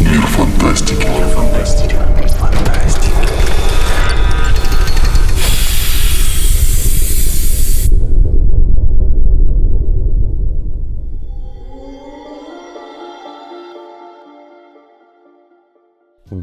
Мир 0.00 0.26
фантастики. 0.26 1.16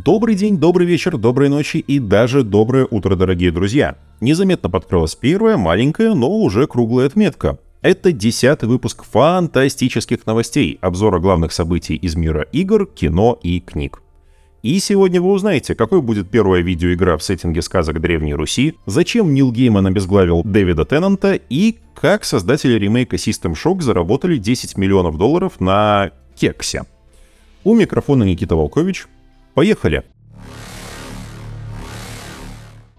Добрый 0.05 0.35
день, 0.35 0.57
добрый 0.57 0.85
вечер, 0.88 1.17
доброй 1.17 1.49
ночи 1.49 1.77
и 1.77 1.99
даже 1.99 2.43
доброе 2.43 2.88
утро, 2.89 3.15
дорогие 3.15 3.51
друзья. 3.51 3.97
Незаметно 4.21 4.70
подкрылась 4.70 5.15
первая 5.15 5.55
маленькая, 5.55 6.13
но 6.13 6.29
уже 6.29 6.67
круглая 6.67 7.07
отметка. 7.07 7.59
Это 7.84 8.13
десятый 8.13 8.70
выпуск 8.70 9.04
фантастических 9.04 10.25
новостей, 10.25 10.79
обзора 10.79 11.20
главных 11.20 11.52
событий 11.52 11.95
из 11.95 12.15
мира 12.15 12.43
игр, 12.54 12.86
кино 12.86 13.37
и 13.43 13.59
книг. 13.59 14.01
И 14.61 14.79
сегодня 14.79 15.21
вы 15.21 15.33
узнаете, 15.33 15.75
какой 15.75 16.01
будет 16.01 16.29
первая 16.29 16.61
видеоигра 16.61 17.18
в 17.18 17.23
сеттинге 17.23 17.61
сказок 17.61 18.00
Древней 18.00 18.36
Руси, 18.36 18.75
зачем 18.86 19.33
Нил 19.33 19.51
Гейман 19.51 19.86
обезглавил 19.86 20.43
Дэвида 20.46 20.86
Теннанта 20.86 21.33
и 21.50 21.75
как 21.93 22.23
создатели 22.23 22.79
ремейка 22.79 23.18
System 23.18 23.54
Shock 23.54 23.82
заработали 23.82 24.37
10 24.37 24.78
миллионов 24.78 25.18
долларов 25.18 25.59
на 25.59 26.11
кексе. 26.37 26.84
У 27.65 27.75
микрофона 27.75 28.23
Никита 28.23 28.56
Волкович. 28.56 29.07
Поехали! 29.56 30.04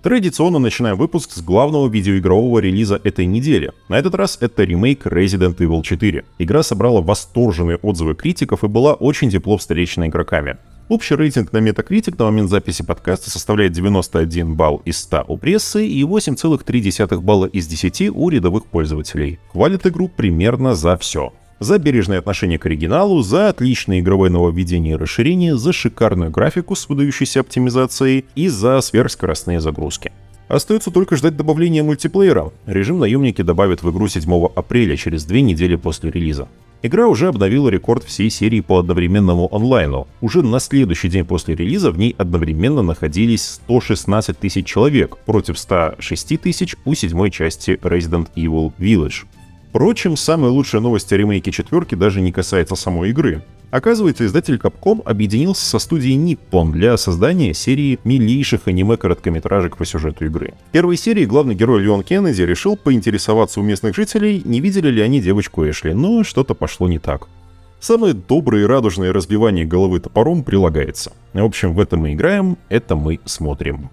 Традиционно 0.05 0.59
начинаем 0.59 0.99
выпуск 0.99 1.31
с 1.31 1.41
главного 1.41 1.89
видеоигрового 1.89 2.59
релиза 2.59 3.01
этой 3.05 3.25
недели. 3.25 3.73
На 3.89 3.99
этот 3.99 4.15
раз 4.15 4.37
это 4.39 4.63
ремейк 4.63 5.07
Resident 5.07 5.57
Evil 5.57 5.83
4. 5.83 6.23
Игра 6.39 6.63
собрала 6.63 7.01
восторженные 7.01 7.79
отзывы 7.79 8.15
критиков 8.15 8.65
и 8.65 8.69
была 8.69 8.93
очень 8.93 9.31
тепло 9.31 9.57
встречена 9.57 10.09
игроками. 10.09 10.59
Общий 10.91 11.15
рейтинг 11.15 11.55
на 11.55 11.57
Metacritic 11.57 12.17
на 12.19 12.27
момент 12.27 12.51
записи 12.51 12.85
подкаста 12.85 13.31
составляет 13.31 13.73
91 13.73 14.55
балл 14.55 14.83
из 14.85 14.99
100 14.99 15.25
у 15.27 15.39
прессы 15.39 15.87
и 15.87 16.03
8,3 16.03 17.21
балла 17.21 17.47
из 17.47 17.67
10 17.67 18.11
у 18.15 18.29
рядовых 18.29 18.67
пользователей. 18.67 19.39
Хвалят 19.53 19.87
игру 19.87 20.11
примерно 20.15 20.75
за 20.75 20.99
все 20.99 21.33
за 21.61 21.79
бережное 21.79 22.19
отношение 22.19 22.59
к 22.59 22.67
оригиналу, 22.67 23.23
за 23.23 23.49
отличное 23.49 24.01
игровое 24.01 24.31
нововведение 24.31 24.95
и 24.95 24.97
расширение, 24.97 25.57
за 25.57 25.73
шикарную 25.73 26.31
графику 26.31 26.75
с 26.75 26.89
выдающейся 26.89 27.41
оптимизацией 27.41 28.25
и 28.35 28.49
за 28.49 28.81
сверхскоростные 28.81 29.61
загрузки. 29.61 30.13
Остается 30.49 30.91
только 30.91 31.17
ждать 31.17 31.37
добавления 31.37 31.83
мультиплеера. 31.83 32.53
Режим 32.67 32.99
наемники 32.99 33.43
добавят 33.43 33.83
в 33.83 33.91
игру 33.91 34.09
7 34.09 34.47
апреля, 34.55 34.97
через 34.97 35.25
две 35.25 35.43
недели 35.43 35.77
после 35.77 36.11
релиза. 36.11 36.49
Игра 36.83 37.09
уже 37.09 37.29
обновила 37.29 37.71
рекорд 37.71 38.05
всей 38.05 38.29
серии 38.29 38.61
по 38.61 38.79
одновременному 38.79 39.49
онлайну. 39.51 40.07
Уже 40.21 40.43
на 40.43 40.61
следующий 40.61 41.09
день 41.09 41.25
после 41.25 41.55
релиза 41.55 41.91
в 41.91 41.97
ней 41.97 42.15
одновременно 42.19 42.83
находились 42.83 43.59
116 43.65 44.39
тысяч 44.39 44.67
человек 44.67 45.17
против 45.25 45.59
106 45.59 46.39
тысяч 46.39 46.77
у 46.85 46.93
седьмой 46.93 47.31
части 47.31 47.81
Resident 47.83 48.29
Evil 48.37 48.71
Village. 48.79 49.25
Впрочем, 49.75 50.17
самая 50.17 50.53
лучшая 50.53 50.81
новость 50.81 51.13
о 51.13 51.17
ремейке 51.17 51.51
четверки 51.51 51.97
даже 51.97 52.21
не 52.21 52.31
касается 52.31 52.77
самой 52.77 53.11
игры. 53.11 53.43
Оказывается, 53.73 54.25
издатель 54.25 54.55
Capcom 54.55 55.03
объединился 55.05 55.67
со 55.67 55.81
студией 55.81 56.17
Nippon 56.17 56.71
для 56.71 56.97
создания 56.97 57.53
серии 57.55 57.99
милейших 58.05 58.69
аниме-короткометражек 58.69 59.77
по 59.77 59.85
сюжету 59.85 60.27
игры. 60.27 60.55
В 60.69 60.71
первой 60.71 60.97
серии 60.97 61.25
главный 61.25 61.57
герой 61.57 61.83
Леон 61.83 62.05
Кеннеди 62.05 62.43
решил 62.43 62.77
поинтересоваться 62.77 63.59
у 63.59 63.65
местных 63.65 63.97
жителей, 63.97 64.43
не 64.45 64.61
видели 64.61 64.91
ли 64.91 65.03
они 65.03 65.21
девочку 65.21 65.69
Эшли, 65.69 65.93
но 65.93 66.23
что-то 66.23 66.55
пошло 66.55 66.87
не 66.87 67.01
так. 67.01 67.27
Самое 67.81 68.15
доброе 68.15 68.63
и 68.63 68.67
радужное 68.67 69.13
разбивание 69.13 69.65
головы 69.65 69.99
топором 69.99 70.45
прилагается. 70.45 71.11
В 71.33 71.45
общем, 71.45 71.75
в 71.75 71.81
это 71.81 71.97
мы 71.97 72.13
играем, 72.13 72.59
это 72.69 72.95
мы 72.95 73.19
смотрим. 73.25 73.91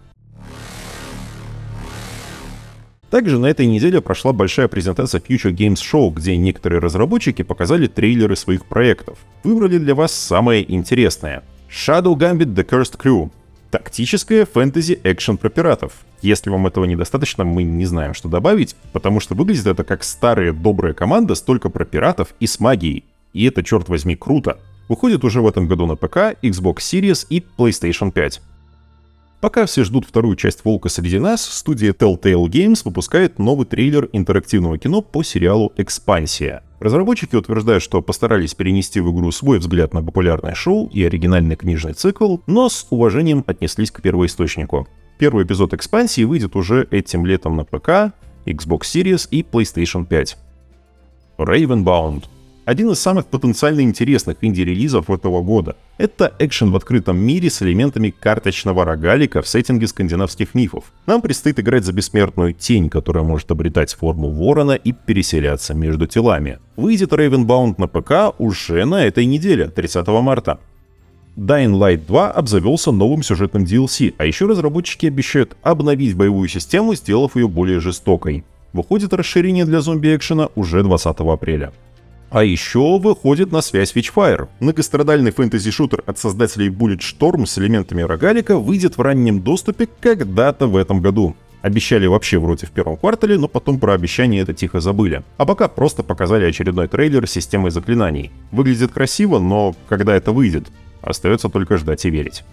Также 3.12 3.38
на 3.38 3.48
этой 3.48 3.66
неделе 3.66 4.00
прошла 4.00 4.32
большая 4.32 4.70
презентация 4.70 5.20
Future 5.20 5.52
Games 5.52 5.76
Show, 5.76 6.14
где 6.14 6.38
некоторые 6.38 6.80
разработчики 6.80 7.42
показали 7.42 7.88
трейлеры 7.88 8.38
своих 8.38 8.66
проектов. 8.66 9.20
Выбрали 9.44 9.78
для 9.80 9.96
вас 9.96 10.14
самое 10.14 10.64
интересное. 10.74 11.44
Shadow 11.70 12.16
Gambit 12.16 12.56
The 12.56 12.66
Cursed 12.66 12.98
Crew. 12.98 13.30
Тактическая 13.70 14.46
фэнтези-экшен 14.46 15.36
про 15.36 15.50
пиратов. 15.50 16.06
Если 16.22 16.50
вам 16.50 16.68
этого 16.68 16.86
недостаточно, 16.86 17.44
мы 17.44 17.64
не 17.64 17.86
знаем, 17.86 18.14
что 18.14 18.30
добавить, 18.30 18.78
потому 18.94 19.20
что 19.20 19.36
выглядит 19.36 19.68
это 19.68 19.84
как 19.84 20.06
старая 20.06 20.54
добрая 20.54 20.94
команда, 20.94 21.36
столько 21.36 21.70
про 21.70 21.84
пиратов 21.84 22.34
и 22.40 22.48
с 22.48 22.62
магией. 22.62 23.04
И 23.34 23.46
это, 23.46 23.62
черт 23.62 23.90
возьми, 23.90 24.16
круто. 24.16 24.58
Выходит 24.88 25.26
уже 25.26 25.42
в 25.42 25.48
этом 25.48 25.68
году 25.68 25.86
на 25.86 25.98
ПК, 25.98 26.38
Xbox 26.42 26.78
Series 26.78 27.26
и 27.30 27.44
PlayStation 27.58 28.12
5. 28.12 28.42
Пока 29.42 29.66
все 29.66 29.84
ждут 29.84 30.06
вторую 30.06 30.36
часть 30.36 30.64
«Волка 30.64 30.88
среди 30.88 31.18
нас», 31.18 31.44
студия 31.44 31.94
Telltale 31.94 32.46
Games 32.46 32.82
выпускает 32.86 33.40
новый 33.40 33.66
трейлер 33.66 34.08
интерактивного 34.14 34.78
кино 34.78 35.02
по 35.02 35.24
сериалу 35.24 35.74
«Экспансия». 35.78 36.62
Разработчики 36.80 37.36
утверждают, 37.36 37.82
что 37.82 38.04
постарались 38.04 38.54
перенести 38.54 39.00
в 39.00 39.12
игру 39.12 39.32
свой 39.32 39.58
взгляд 39.58 39.96
на 39.96 40.04
популярное 40.04 40.54
шоу 40.54 40.92
и 40.94 41.04
оригинальный 41.04 41.56
книжный 41.56 41.94
цикл, 41.94 42.38
но 42.46 42.70
с 42.70 42.86
уважением 42.92 43.44
отнеслись 43.48 43.90
к 43.90 44.04
первоисточнику. 44.04 44.88
Первый 45.18 45.44
эпизод 45.44 45.74
экспансии 45.74 46.24
выйдет 46.24 46.56
уже 46.56 46.88
этим 46.92 47.26
летом 47.26 47.56
на 47.58 47.66
ПК, 47.66 48.14
Xbox 48.46 48.82
Series 48.82 49.28
и 49.32 49.42
PlayStation 49.42 50.06
5. 50.06 50.38
Ravenbound 51.40 52.26
один 52.72 52.90
из 52.90 53.00
самых 53.00 53.26
потенциально 53.26 53.82
интересных 53.82 54.38
инди-релизов 54.40 55.10
этого 55.10 55.42
года. 55.42 55.76
Это 55.98 56.34
экшен 56.40 56.72
в 56.72 56.78
открытом 56.78 57.18
мире 57.18 57.50
с 57.50 57.62
элементами 57.62 58.12
карточного 58.18 58.86
рогалика 58.86 59.42
в 59.42 59.48
сеттинге 59.50 59.88
скандинавских 59.88 60.56
мифов. 60.56 60.86
Нам 61.06 61.22
предстоит 61.22 61.60
играть 61.60 61.84
за 61.84 61.92
бессмертную 61.92 62.54
тень, 62.54 62.90
которая 62.90 63.26
может 63.26 63.52
обретать 63.52 63.94
форму 63.94 64.30
ворона 64.30 64.72
и 64.72 64.94
переселяться 64.94 65.74
между 65.74 66.08
телами. 66.08 66.60
Выйдет 66.78 67.12
Ravenbound 67.12 67.76
на 67.78 67.88
ПК 67.88 68.40
уже 68.40 68.86
на 68.86 69.06
этой 69.06 69.26
неделе, 69.26 69.68
30 69.68 70.08
марта. 70.08 70.58
Dying 71.36 71.78
Light 71.78 72.06
2 72.08 72.32
обзавелся 72.32 72.94
новым 72.94 73.22
сюжетным 73.22 73.66
DLC, 73.66 74.14
а 74.18 74.26
еще 74.26 74.46
разработчики 74.46 75.08
обещают 75.08 75.58
обновить 75.62 76.16
боевую 76.16 76.48
систему, 76.48 76.96
сделав 76.96 77.36
ее 77.36 77.50
более 77.50 77.82
жестокой. 77.82 78.46
Выходит 78.72 79.12
расширение 79.12 79.66
для 79.66 79.82
зомби-экшена 79.82 80.48
уже 80.56 80.84
20 80.84 81.20
апреля. 81.20 81.74
А 82.32 82.46
еще 82.46 82.98
выходит 82.98 83.52
на 83.52 83.62
связь 83.62 83.94
Witchfire. 83.94 84.48
Многострадальный 84.62 85.32
фэнтези-шутер 85.32 86.02
от 86.06 86.18
создателей 86.18 86.70
Bulletstorm 86.70 87.46
с 87.46 87.58
элементами 87.58 88.04
рогалика 88.04 88.58
выйдет 88.58 88.98
в 88.98 89.02
раннем 89.02 89.42
доступе 89.42 89.90
когда-то 90.00 90.68
в 90.68 90.78
этом 90.78 91.02
году. 91.02 91.36
Обещали 91.62 92.08
вообще 92.08 92.40
вроде 92.40 92.68
в 92.68 92.72
первом 92.72 92.96
квартале, 92.96 93.38
но 93.38 93.50
потом 93.50 93.82
про 93.82 93.94
обещание 93.94 94.44
это 94.44 94.54
тихо 94.54 94.80
забыли. 94.80 95.24
А 95.36 95.46
пока 95.46 95.68
просто 95.68 96.04
показали 96.04 96.46
очередной 96.46 96.88
трейлер 96.88 97.28
с 97.28 97.32
системой 97.32 97.70
заклинаний. 97.70 98.32
Выглядит 98.54 98.94
красиво, 98.94 99.38
но 99.40 99.76
когда 99.90 100.16
это 100.16 100.32
выйдет? 100.32 100.68
Остается 101.02 101.50
только 101.50 101.78
ждать 101.78 102.06
и 102.06 102.10
верить. 102.10 102.46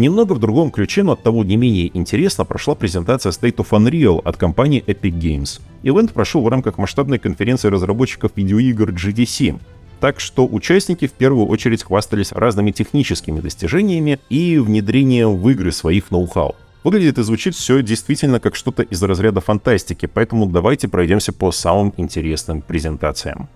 Немного 0.00 0.32
в 0.32 0.38
другом 0.38 0.70
ключе, 0.70 1.02
но 1.02 1.12
от 1.12 1.22
того 1.22 1.44
не 1.44 1.58
менее 1.58 1.90
интересно 1.92 2.46
прошла 2.46 2.74
презентация 2.74 3.32
State 3.32 3.56
of 3.56 3.68
Unreal 3.68 4.22
от 4.24 4.38
компании 4.38 4.82
Epic 4.86 5.12
Games. 5.12 5.60
Ивент 5.82 6.14
прошел 6.14 6.40
в 6.40 6.48
рамках 6.48 6.78
масштабной 6.78 7.18
конференции 7.18 7.68
разработчиков 7.68 8.32
видеоигр 8.34 8.92
GDC, 8.92 9.60
так 10.00 10.18
что 10.18 10.48
участники 10.50 11.06
в 11.06 11.12
первую 11.12 11.48
очередь 11.48 11.82
хвастались 11.82 12.32
разными 12.32 12.70
техническими 12.70 13.40
достижениями 13.40 14.18
и 14.30 14.56
внедрением 14.56 15.36
в 15.36 15.46
игры 15.50 15.70
своих 15.70 16.10
ноу-хау. 16.10 16.56
Выглядит 16.82 17.18
и 17.18 17.22
звучит 17.22 17.54
все 17.54 17.82
действительно 17.82 18.40
как 18.40 18.56
что-то 18.56 18.82
из 18.82 19.02
разряда 19.02 19.42
фантастики, 19.42 20.06
поэтому 20.06 20.46
давайте 20.46 20.88
пройдемся 20.88 21.34
по 21.34 21.52
самым 21.52 21.92
интересным 21.98 22.62
презентациям. 22.62 23.50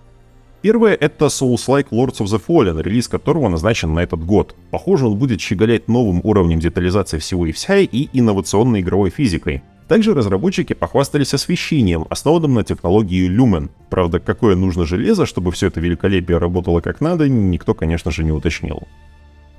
Первое— 0.65 0.95
это 0.99 1.25
Souls-like 1.25 1.89
Lords 1.91 2.21
of 2.21 2.25
the 2.25 2.41
Fallen, 2.43 2.81
релиз 2.81 3.07
которого 3.07 3.49
назначен 3.49 3.93
на 3.93 3.99
этот 3.99 4.25
год. 4.25 4.55
Похоже, 4.71 5.05
он 5.05 5.15
будет 5.15 5.39
щеголять 5.39 5.87
новым 5.87 6.21
уровнем 6.23 6.59
детализации 6.59 7.19
всего 7.19 7.45
и 7.45 7.51
вся 7.51 7.77
и 7.77 8.09
инновационной 8.13 8.81
игровой 8.81 9.11
физикой. 9.11 9.61
Также 9.87 10.15
разработчики 10.15 10.73
похвастались 10.73 11.35
освещением, 11.35 12.05
основанным 12.09 12.55
на 12.55 12.63
технологии 12.63 13.29
Lumen. 13.29 13.69
Правда, 13.91 14.19
какое 14.19 14.55
нужно 14.55 14.87
железо, 14.87 15.27
чтобы 15.27 15.51
все 15.51 15.67
это 15.67 15.79
великолепие 15.79 16.39
работало 16.39 16.81
как 16.81 16.99
надо, 16.99 17.29
никто, 17.29 17.75
конечно 17.75 18.09
же, 18.09 18.23
не 18.23 18.31
уточнил. 18.31 18.87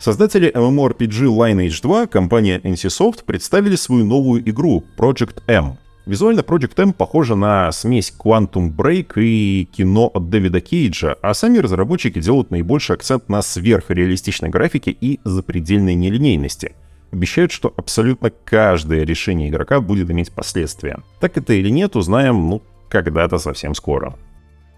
Создатели 0.01 0.53
MMORPG 0.53 1.29
Lineage 1.29 1.83
2, 1.83 2.09
компания 2.09 2.59
NCSoft, 2.59 3.23
представили 3.25 3.77
свою 3.77 4.05
новую 4.05 4.43
игру 4.51 4.83
Project 4.99 5.45
M. 5.47 5.79
Визуально 6.07 6.41
Project 6.41 6.75
M 6.77 6.93
похожа 6.93 7.35
на 7.35 7.73
смесь 7.73 8.15
Quantum 8.17 8.73
Break 8.73 9.15
и 9.17 9.69
кино 9.73 10.09
от 10.15 10.31
Дэвида 10.31 10.61
Кейджа, 10.61 11.17
а 11.21 11.35
сами 11.35 11.59
разработчики 11.59 12.21
делают 12.21 12.53
наибольший 12.53 12.95
акцент 12.95 13.29
на 13.29 13.43
сверхреалистичной 13.43 14.49
графике 14.49 14.93
и 14.93 15.19
запредельной 15.25 15.95
нелинейности. 15.95 16.77
Обещают, 17.11 17.51
что 17.51 17.75
абсолютно 17.77 18.31
каждое 18.31 19.03
решение 19.03 19.49
игрока 19.49 19.81
будет 19.81 20.09
иметь 20.09 20.31
последствия. 20.31 21.01
Так 21.19 21.39
это 21.39 21.55
или 21.55 21.71
нет, 21.71 21.97
узнаем, 21.97 22.51
ну, 22.51 22.63
когда-то 22.89 23.39
совсем 23.39 23.75
скоро. 23.75 24.15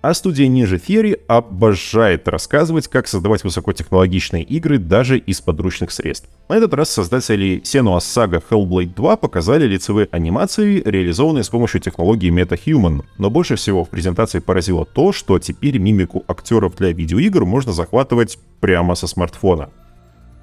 А 0.00 0.14
студия 0.14 0.46
Ninja 0.46 0.80
Theory 0.80 1.20
обожает 1.26 2.28
рассказывать, 2.28 2.86
как 2.86 3.08
создавать 3.08 3.42
высокотехнологичные 3.42 4.44
игры 4.44 4.78
даже 4.78 5.18
из 5.18 5.40
подручных 5.40 5.90
средств. 5.90 6.28
На 6.48 6.54
этот 6.54 6.72
раз 6.74 6.90
создатели 6.90 7.60
Senua's 7.64 7.98
Saga 7.98 8.40
Hellblade 8.48 8.94
2 8.94 9.16
показали 9.16 9.66
лицевые 9.66 10.08
анимации, 10.12 10.80
реализованные 10.84 11.42
с 11.42 11.48
помощью 11.48 11.80
технологии 11.80 12.32
MetaHuman. 12.32 13.04
Но 13.18 13.28
больше 13.28 13.56
всего 13.56 13.84
в 13.84 13.88
презентации 13.88 14.38
поразило 14.38 14.86
то, 14.86 15.12
что 15.12 15.36
теперь 15.40 15.78
мимику 15.78 16.24
актеров 16.28 16.76
для 16.76 16.92
видеоигр 16.92 17.44
можно 17.44 17.72
захватывать 17.72 18.38
прямо 18.60 18.94
со 18.94 19.08
смартфона. 19.08 19.70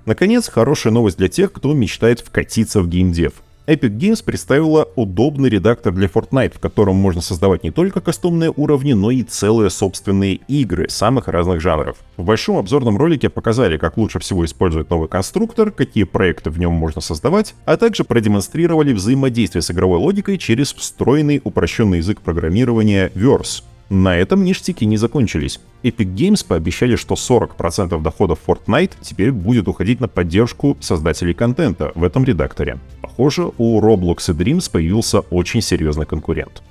Наконец, 0.05 0.49
хорошая 0.49 0.91
новость 0.91 1.17
для 1.17 1.29
тех, 1.29 1.53
кто 1.53 1.73
мечтает 1.73 2.19
вкатиться 2.19 2.81
в 2.81 2.89
геймдев. 2.89 3.33
Epic 3.67 3.97
Games 3.97 4.23
представила 4.23 4.87
удобный 4.95 5.49
редактор 5.49 5.91
для 5.91 6.07
Fortnite, 6.07 6.55
в 6.55 6.59
котором 6.59 6.97
можно 6.97 7.21
создавать 7.21 7.63
не 7.63 7.71
только 7.71 7.99
кастомные 7.99 8.53
уровни, 8.55 8.93
но 8.93 9.09
и 9.09 9.23
целые 9.23 9.71
собственные 9.71 10.35
игры 10.47 10.87
самых 10.87 11.27
разных 11.27 11.61
жанров. 11.61 11.97
В 12.15 12.23
большом 12.23 12.57
обзорном 12.57 12.97
ролике 12.97 13.29
показали, 13.29 13.77
как 13.77 13.97
лучше 13.97 14.19
всего 14.19 14.45
использовать 14.45 14.91
новый 14.91 15.09
конструктор, 15.09 15.71
какие 15.71 16.03
проекты 16.03 16.51
в 16.51 16.59
нем 16.59 16.73
можно 16.73 17.01
создавать, 17.01 17.55
а 17.65 17.75
также 17.77 18.03
продемонстрировали 18.03 18.93
взаимодействие 18.93 19.63
с 19.63 19.71
игровой 19.71 19.97
логикой 19.97 20.37
через 20.37 20.71
встроенный 20.71 21.41
упрощенный 21.43 21.97
язык 21.97 22.21
программирования 22.21 23.11
Verse. 23.15 23.63
На 23.89 24.17
этом 24.17 24.43
ништяки 24.43 24.85
не 24.85 24.97
закончились. 24.97 25.59
Epic 25.83 26.15
Games 26.15 26.45
пообещали, 26.45 26.95
что 26.95 27.13
40% 27.13 28.01
доходов 28.01 28.39
Fortnite 28.47 28.93
теперь 29.01 29.31
будет 29.31 29.67
уходить 29.67 29.99
на 29.99 30.07
поддержку 30.07 30.75
создателей 30.79 31.35
контента 31.35 31.91
в 31.93 32.03
этом 32.03 32.23
редакторе. 32.23 32.79
Похоже, 33.01 33.51
у 33.57 33.79
Roblox 33.79 34.31
и 34.31 34.33
Dreams 34.33 34.71
появился 34.71 35.19
очень 35.19 35.61
серьезный 35.61 36.07
конкурент. 36.07 36.63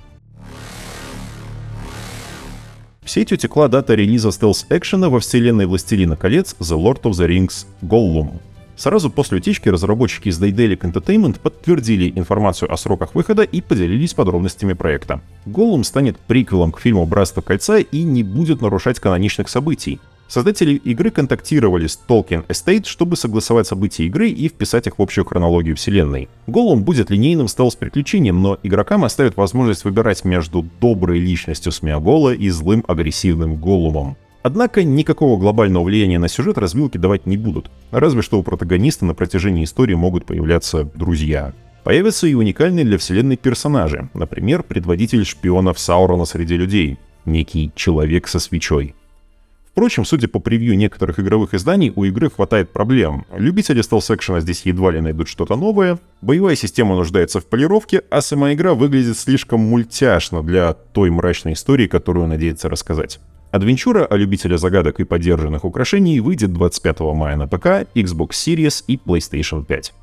В 3.01 3.09
сеть 3.09 3.31
утекла 3.31 3.67
дата 3.67 3.93
релиза 3.93 4.29
стелс-экшена 4.29 5.09
во 5.09 5.19
вселенной 5.19 5.67
Властелина 5.67 6.17
колец 6.17 6.55
The 6.59 6.75
Lord 6.77 7.03
of 7.03 7.11
the 7.11 7.27
Rings 7.27 7.65
Gollum. 7.81 8.41
Сразу 8.75 9.09
после 9.09 9.37
утечки 9.37 9.69
разработчики 9.69 10.29
из 10.29 10.41
Daedalic 10.41 10.79
Entertainment 10.79 11.39
подтвердили 11.39 12.11
информацию 12.15 12.71
о 12.71 12.77
сроках 12.77 13.15
выхода 13.15 13.43
и 13.43 13.61
поделились 13.61 14.13
подробностями 14.13 14.73
проекта. 14.73 15.21
Голум 15.45 15.83
станет 15.83 16.17
приквелом 16.17 16.71
к 16.71 16.81
фильму 16.81 17.05
«Братство 17.05 17.41
кольца» 17.41 17.77
и 17.77 18.03
не 18.03 18.23
будет 18.23 18.61
нарушать 18.61 18.99
каноничных 18.99 19.47
событий. 19.47 19.99
Создатели 20.27 20.73
игры 20.73 21.11
контактировали 21.11 21.85
с 21.85 21.99
Tolkien 22.07 22.45
Estate, 22.47 22.85
чтобы 22.85 23.15
согласовать 23.15 23.67
события 23.67 24.05
игры 24.05 24.29
и 24.29 24.49
вписать 24.49 24.87
их 24.87 24.97
в 24.97 25.01
общую 25.01 25.23
хронологию 25.23 25.75
вселенной. 25.75 26.29
Голум 26.47 26.83
будет 26.83 27.11
линейным 27.11 27.47
стелс-приключением, 27.47 28.41
но 28.41 28.57
игрокам 28.63 29.05
оставят 29.05 29.37
возможность 29.37 29.85
выбирать 29.85 30.25
между 30.25 30.67
доброй 30.81 31.19
личностью 31.19 31.71
Смиагола 31.71 32.33
и 32.33 32.49
злым 32.49 32.83
агрессивным 32.87 33.55
Голумом. 33.57 34.17
Однако 34.45 34.83
никакого 34.83 35.39
глобального 35.39 35.85
влияния 35.85 36.19
на 36.19 36.27
сюжет 36.27 36.59
развилки 36.59 36.99
давать 36.99 37.25
не 37.25 37.35
будут, 37.35 37.71
разве 37.89 38.21
что 38.21 38.37
у 38.37 38.43
протагониста 38.43 39.03
на 39.03 39.15
протяжении 39.15 39.63
истории 39.63 39.95
могут 39.95 40.27
появляться 40.27 40.87
друзья. 40.93 41.51
Появятся 41.83 42.27
и 42.27 42.35
уникальные 42.35 42.85
для 42.85 42.99
вселенной 42.99 43.37
персонажи, 43.37 44.07
например, 44.13 44.61
предводитель 44.61 45.25
шпионов 45.25 45.79
Саурона 45.79 46.25
среди 46.25 46.57
людей, 46.57 46.99
некий 47.25 47.71
человек 47.73 48.27
со 48.27 48.37
свечой. 48.37 48.93
Впрочем, 49.71 50.05
судя 50.05 50.27
по 50.27 50.37
превью 50.37 50.77
некоторых 50.77 51.19
игровых 51.19 51.55
изданий, 51.55 51.91
у 51.95 52.03
игры 52.03 52.29
хватает 52.29 52.69
проблем. 52.69 53.25
Любители 53.35 53.81
стелс-экшена 53.81 54.41
здесь 54.41 54.61
едва 54.67 54.91
ли 54.91 55.01
найдут 55.01 55.27
что-то 55.27 55.55
новое, 55.55 55.97
боевая 56.21 56.55
система 56.55 56.95
нуждается 56.95 57.39
в 57.39 57.47
полировке, 57.47 58.03
а 58.11 58.21
сама 58.21 58.53
игра 58.53 58.75
выглядит 58.75 59.17
слишком 59.17 59.61
мультяшно 59.61 60.43
для 60.43 60.73
той 60.73 61.09
мрачной 61.09 61.53
истории, 61.53 61.87
которую 61.87 62.27
надеется 62.27 62.69
рассказать. 62.69 63.19
Адвенчура 63.55 64.05
о 64.05 64.17
любителя 64.17 64.57
загадок 64.57 64.99
и 64.99 65.05
поддержанных 65.05 65.63
украшений 65.63 66.19
выйдет 66.19 66.51
25 66.51 66.99
мая 67.15 67.37
на 67.37 67.47
ПК, 67.47 67.87
Xbox 67.95 68.31
Series 68.31 68.83
и 68.85 68.97
PlayStation 68.97 69.63
5. 69.63 69.93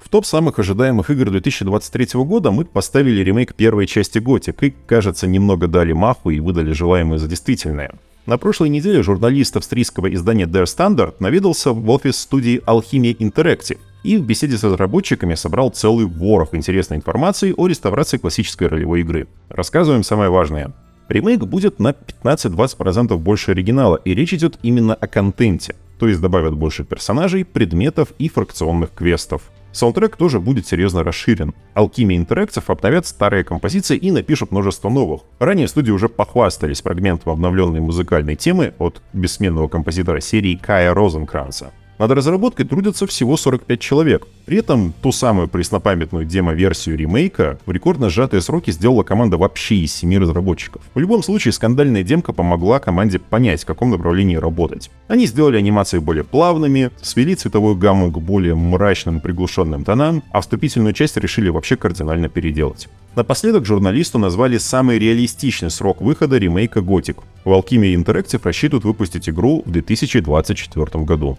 В 0.00 0.08
топ 0.08 0.26
самых 0.26 0.58
ожидаемых 0.58 1.10
игр 1.10 1.30
2023 1.30 2.20
года 2.24 2.50
мы 2.50 2.64
поставили 2.64 3.22
ремейк 3.22 3.54
первой 3.54 3.86
части 3.86 4.18
Gothic 4.18 4.56
и, 4.66 4.74
кажется, 4.84 5.28
немного 5.28 5.68
дали 5.68 5.92
маху 5.92 6.30
и 6.30 6.40
выдали 6.40 6.72
желаемое 6.72 7.20
за 7.20 7.28
действительное. 7.28 7.92
На 8.26 8.36
прошлой 8.36 8.68
неделе 8.68 9.00
журналист 9.04 9.56
австрийского 9.56 10.12
издания 10.12 10.46
Der 10.46 10.64
Standard 10.64 11.14
наведался 11.20 11.70
в 11.70 11.88
офис 11.88 12.16
студии 12.16 12.60
Alchemia 12.66 13.16
Interactive, 13.16 13.78
и 14.02 14.16
в 14.16 14.24
беседе 14.24 14.56
с 14.56 14.64
разработчиками 14.64 15.34
собрал 15.34 15.70
целый 15.70 16.06
ворох 16.06 16.54
интересной 16.54 16.96
информации 16.96 17.54
о 17.56 17.66
реставрации 17.66 18.18
классической 18.18 18.68
ролевой 18.68 19.00
игры. 19.00 19.28
Рассказываем 19.48 20.02
самое 20.02 20.30
важное. 20.30 20.72
Ремейк 21.08 21.40
будет 21.40 21.78
на 21.78 21.90
15-20% 22.24 23.16
больше 23.18 23.50
оригинала, 23.50 23.96
и 23.96 24.14
речь 24.14 24.32
идет 24.32 24.58
именно 24.62 24.94
о 24.94 25.06
контенте, 25.06 25.76
то 25.98 26.08
есть 26.08 26.20
добавят 26.20 26.54
больше 26.54 26.84
персонажей, 26.84 27.44
предметов 27.44 28.12
и 28.18 28.28
фракционных 28.28 28.92
квестов. 28.94 29.42
Саундтрек 29.72 30.16
тоже 30.16 30.38
будет 30.38 30.66
серьезно 30.66 31.02
расширен. 31.02 31.54
Alchemy 31.74 32.26
Interactive 32.26 32.64
обновят 32.66 33.06
старые 33.06 33.42
композиции 33.42 33.96
и 33.96 34.10
напишут 34.10 34.50
множество 34.50 34.90
новых. 34.90 35.22
Ранее 35.38 35.66
студии 35.66 35.90
уже 35.90 36.08
похвастались 36.10 36.82
фрагментом 36.82 37.32
обновленной 37.32 37.80
музыкальной 37.80 38.36
темы 38.36 38.74
от 38.78 39.02
бессменного 39.14 39.68
композитора 39.68 40.20
серии 40.20 40.56
Кая 40.56 40.92
Розенкранца. 40.92 41.72
Над 41.98 42.10
разработкой 42.10 42.66
трудятся 42.66 43.06
всего 43.06 43.36
45 43.36 43.78
человек. 43.78 44.26
При 44.46 44.58
этом 44.58 44.92
ту 45.02 45.12
самую 45.12 45.48
преснопамятную 45.48 46.24
демо-версию 46.24 46.96
ремейка 46.96 47.58
в 47.64 47.70
рекордно 47.70 48.10
сжатые 48.10 48.40
сроки 48.40 48.70
сделала 48.70 49.02
команда 49.02 49.36
вообще 49.36 49.76
из 49.76 49.94
7 49.94 50.18
разработчиков. 50.18 50.82
В 50.94 50.98
любом 50.98 51.22
случае, 51.22 51.52
скандальная 51.52 52.02
демка 52.02 52.32
помогла 52.32 52.80
команде 52.80 53.18
понять, 53.18 53.62
в 53.62 53.66
каком 53.66 53.90
направлении 53.90 54.36
работать. 54.36 54.90
Они 55.06 55.26
сделали 55.26 55.58
анимации 55.58 55.98
более 55.98 56.24
плавными, 56.24 56.90
свели 57.02 57.34
цветовую 57.34 57.76
гамму 57.76 58.10
к 58.10 58.18
более 58.18 58.54
мрачным 58.54 59.20
приглушенным 59.20 59.84
тонам, 59.84 60.22
а 60.32 60.40
вступительную 60.40 60.94
часть 60.94 61.16
решили 61.18 61.50
вообще 61.50 61.76
кардинально 61.76 62.28
переделать. 62.28 62.88
Напоследок 63.14 63.66
журналисту 63.66 64.18
назвали 64.18 64.56
самый 64.56 64.98
реалистичный 64.98 65.70
срок 65.70 66.00
выхода 66.00 66.38
ремейка 66.38 66.80
Gothic. 66.80 67.18
В 67.44 67.50
Alchemy 67.50 67.94
Interactive 67.94 68.40
рассчитывают 68.42 68.84
выпустить 68.84 69.28
игру 69.28 69.62
в 69.66 69.70
2024 69.70 71.04
году. 71.04 71.38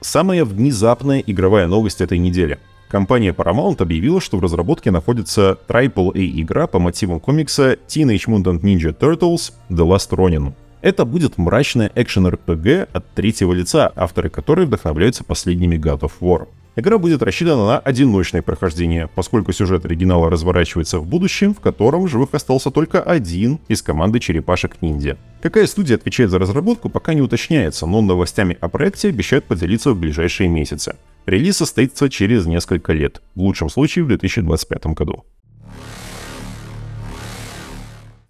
Самая 0.00 0.44
внезапная 0.44 1.22
игровая 1.26 1.66
новость 1.66 2.00
этой 2.00 2.18
недели. 2.18 2.58
Компания 2.88 3.32
Paramount 3.32 3.82
объявила, 3.82 4.20
что 4.20 4.38
в 4.38 4.42
разработке 4.42 4.90
находится 4.90 5.58
AAA 5.68 6.40
игра 6.40 6.66
по 6.66 6.78
мотивам 6.78 7.20
комикса 7.20 7.76
Teenage 7.86 8.26
Mutant 8.28 8.60
Ninja 8.60 8.96
Turtles 8.96 9.52
The 9.68 9.86
Last 9.86 10.10
Ronin. 10.10 10.54
Это 10.80 11.04
будет 11.04 11.36
мрачная 11.36 11.90
экшен-РПГ 11.94 12.88
от 12.92 13.14
третьего 13.14 13.52
лица, 13.52 13.92
авторы 13.96 14.30
которой 14.30 14.66
вдохновляются 14.66 15.24
последними 15.24 15.76
God 15.76 16.00
of 16.00 16.12
War. 16.20 16.46
Игра 16.78 16.96
будет 16.96 17.24
рассчитана 17.24 17.66
на 17.66 17.78
одиночное 17.80 18.40
прохождение, 18.40 19.08
поскольку 19.12 19.52
сюжет 19.52 19.84
оригинала 19.84 20.30
разворачивается 20.30 21.00
в 21.00 21.08
будущем, 21.08 21.52
в 21.52 21.58
котором 21.58 22.04
в 22.04 22.08
живых 22.08 22.28
остался 22.34 22.70
только 22.70 23.02
один 23.02 23.58
из 23.66 23.82
команды 23.82 24.20
черепашек-ниндзя. 24.20 25.18
Какая 25.42 25.66
студия 25.66 25.96
отвечает 25.96 26.30
за 26.30 26.38
разработку, 26.38 26.88
пока 26.88 27.14
не 27.14 27.20
уточняется, 27.20 27.84
но 27.84 28.00
новостями 28.00 28.56
о 28.60 28.68
проекте 28.68 29.08
обещают 29.08 29.46
поделиться 29.46 29.90
в 29.90 29.98
ближайшие 29.98 30.48
месяцы. 30.48 30.94
Релиз 31.26 31.56
состоится 31.56 32.08
через 32.08 32.46
несколько 32.46 32.92
лет, 32.92 33.22
в 33.34 33.40
лучшем 33.40 33.70
случае 33.70 34.04
в 34.04 34.08
2025 34.08 34.86
году. 34.94 35.24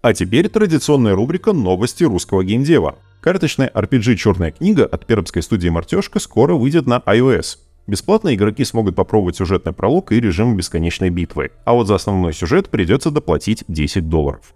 А 0.01 0.11
теперь 0.15 0.49
традиционная 0.49 1.13
рубрика 1.13 1.53
«Новости 1.53 2.03
русского 2.03 2.43
геймдева». 2.43 2.97
Карточная 3.21 3.69
RPG 3.75 4.15
«Черная 4.15 4.49
книга» 4.49 4.87
от 4.87 5.05
пермской 5.05 5.43
студии 5.43 5.69
«Мартешка» 5.69 6.19
скоро 6.19 6.55
выйдет 6.55 6.87
на 6.87 7.03
iOS. 7.05 7.68
Бесплатно 7.89 8.35
игроки 8.35 8.63
смогут 8.65 8.95
попробовать 8.95 9.37
сюжетный 9.37 9.73
пролог 9.73 10.11
и 10.11 10.19
режим 10.19 10.55
бесконечной 10.55 11.09
битвы, 11.09 11.49
а 11.65 11.73
вот 11.73 11.87
за 11.87 11.95
основной 11.95 12.33
сюжет 12.33 12.69
придется 12.69 13.09
доплатить 13.09 13.63
10 13.67 14.07
долларов. 14.07 14.53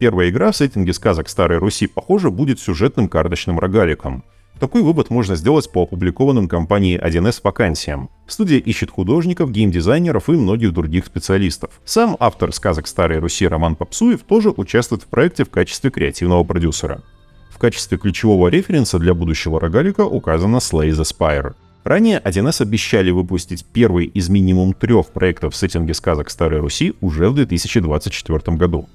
Первая 0.00 0.28
игра 0.28 0.50
в 0.50 0.56
сеттинге 0.56 0.92
сказок 0.92 1.28
Старой 1.28 1.58
Руси, 1.58 1.86
похоже, 1.86 2.32
будет 2.32 2.58
сюжетным 2.58 3.08
карточным 3.08 3.60
рогаликом. 3.60 4.24
Такой 4.58 4.82
вывод 4.82 5.08
можно 5.08 5.36
сделать 5.36 5.70
по 5.70 5.84
опубликованным 5.84 6.48
компанией 6.48 6.98
1С 6.98 7.42
вакансиям. 7.44 8.10
Студия 8.26 8.58
ищет 8.58 8.90
художников, 8.90 9.52
геймдизайнеров 9.52 10.28
и 10.28 10.32
многих 10.32 10.72
других 10.72 11.06
специалистов. 11.06 11.80
Сам 11.84 12.16
автор 12.18 12.52
сказок 12.52 12.88
Старой 12.88 13.20
Руси 13.20 13.46
Роман 13.46 13.76
Попсуев 13.76 14.24
тоже 14.24 14.50
участвует 14.50 15.04
в 15.04 15.06
проекте 15.06 15.44
в 15.44 15.50
качестве 15.50 15.92
креативного 15.92 16.42
продюсера. 16.42 17.02
В 17.50 17.58
качестве 17.58 17.98
ключевого 17.98 18.48
референса 18.48 18.98
для 18.98 19.14
будущего 19.14 19.60
рогалика 19.60 20.00
указана 20.00 20.56
Slay 20.56 20.90
the 20.90 21.04
Spire. 21.04 21.54
Ранее 21.84 22.20
1С 22.24 22.62
обещали 22.62 23.10
выпустить 23.10 23.64
первый 23.64 24.06
из 24.06 24.28
минимум 24.28 24.72
трех 24.72 25.08
проектов 25.08 25.54
в 25.54 25.56
сеттинге 25.56 25.94
сказок 25.94 26.30
Старой 26.30 26.60
Руси 26.60 26.94
уже 27.00 27.28
в 27.28 27.34
2024 27.34 28.56
году. 28.56 28.88